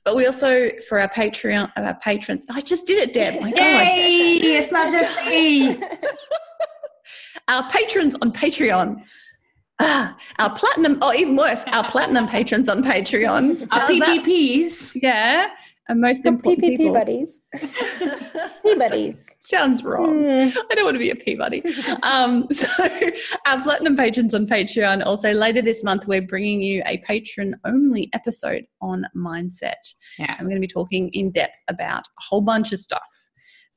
[0.04, 3.42] But we also, for our Patreon, our patrons, I just did it, Deb.
[3.42, 4.36] My God Yay!
[4.42, 5.82] It's not just me.
[7.48, 9.02] our patrons on Patreon.
[9.80, 13.66] Ah, our platinum, or even worse, our platinum patrons on Patreon.
[13.72, 14.92] Our PPPs.
[15.02, 15.48] Yeah,
[15.88, 16.94] and most The important PPP people.
[16.94, 17.40] buddies.
[18.62, 19.28] P buddies.
[19.40, 20.22] Sounds wrong.
[20.22, 20.56] Mm.
[20.70, 21.62] I don't want to be a P buddy.
[22.02, 22.88] Um, so,
[23.46, 25.04] our platinum patrons on Patreon.
[25.04, 29.72] Also, later this month, we're bringing you a patron only episode on mindset.
[30.18, 30.34] Yeah.
[30.38, 33.02] And we're going to be talking in depth about a whole bunch of stuff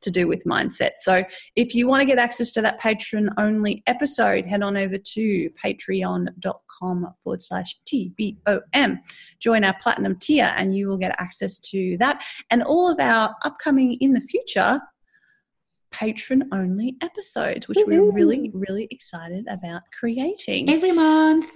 [0.05, 0.91] to do with mindset.
[0.99, 1.23] So
[1.55, 5.49] if you want to get access to that patron only episode, head on over to
[5.63, 8.99] patreon.com forward slash TBOM.
[9.39, 13.35] Join our platinum tier and you will get access to that and all of our
[13.43, 14.79] upcoming in the future
[15.91, 21.49] patron only episodes, which we're really, really excited about creating Every month.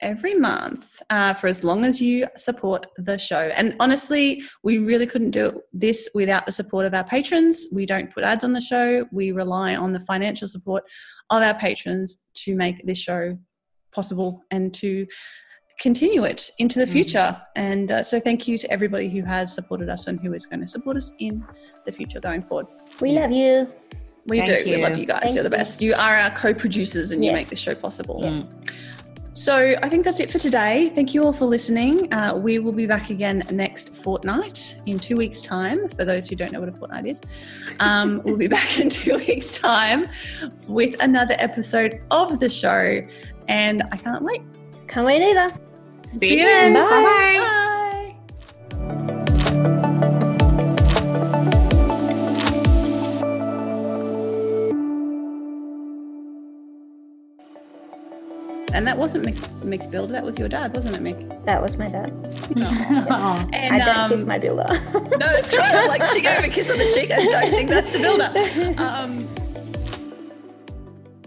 [0.00, 3.50] Every month uh, for as long as you support the show.
[3.56, 7.66] And honestly, we really couldn't do this without the support of our patrons.
[7.72, 10.84] We don't put ads on the show, we rely on the financial support
[11.30, 13.38] of our patrons to make this show
[13.92, 15.06] possible and to
[15.80, 16.92] continue it into the Mhm.
[16.92, 17.42] future.
[17.54, 20.60] And uh, so, thank you to everybody who has supported us and who is going
[20.60, 21.44] to support us in
[21.84, 22.66] the future going forward.
[23.00, 23.70] We love you.
[24.26, 24.70] We Thank do.
[24.70, 25.22] We love you guys.
[25.22, 25.80] Thank You're the best.
[25.80, 28.18] You are our co producers and you make this show possible.
[28.22, 28.60] Yes.
[29.36, 30.90] So I think that's it for today.
[30.94, 32.10] Thank you all for listening.
[32.10, 35.88] Uh, we will be back again next fortnight in two weeks' time.
[35.88, 37.20] For those who don't know what a fortnight is,
[37.78, 40.06] um, we'll be back in two weeks' time
[40.68, 43.06] with another episode of the show.
[43.46, 44.40] And I can't wait.
[44.88, 45.54] Can't wait either.
[46.08, 46.72] See, you you then.
[46.72, 46.82] then.
[46.82, 46.90] Bye.
[46.90, 47.44] Bye-bye.
[47.44, 47.72] Bye.
[58.76, 60.12] And that wasn't Mick's, Mick's builder.
[60.12, 61.44] That was your dad, wasn't it, Mick?
[61.46, 62.10] That was my dad.
[62.60, 63.48] Aw.
[63.54, 64.66] And, I don't um, kiss my builder.
[64.68, 65.88] No, that's right.
[65.88, 67.10] Like, she gave him a kiss on the cheek.
[67.10, 68.30] I don't think that's the builder.
[68.82, 69.26] Um,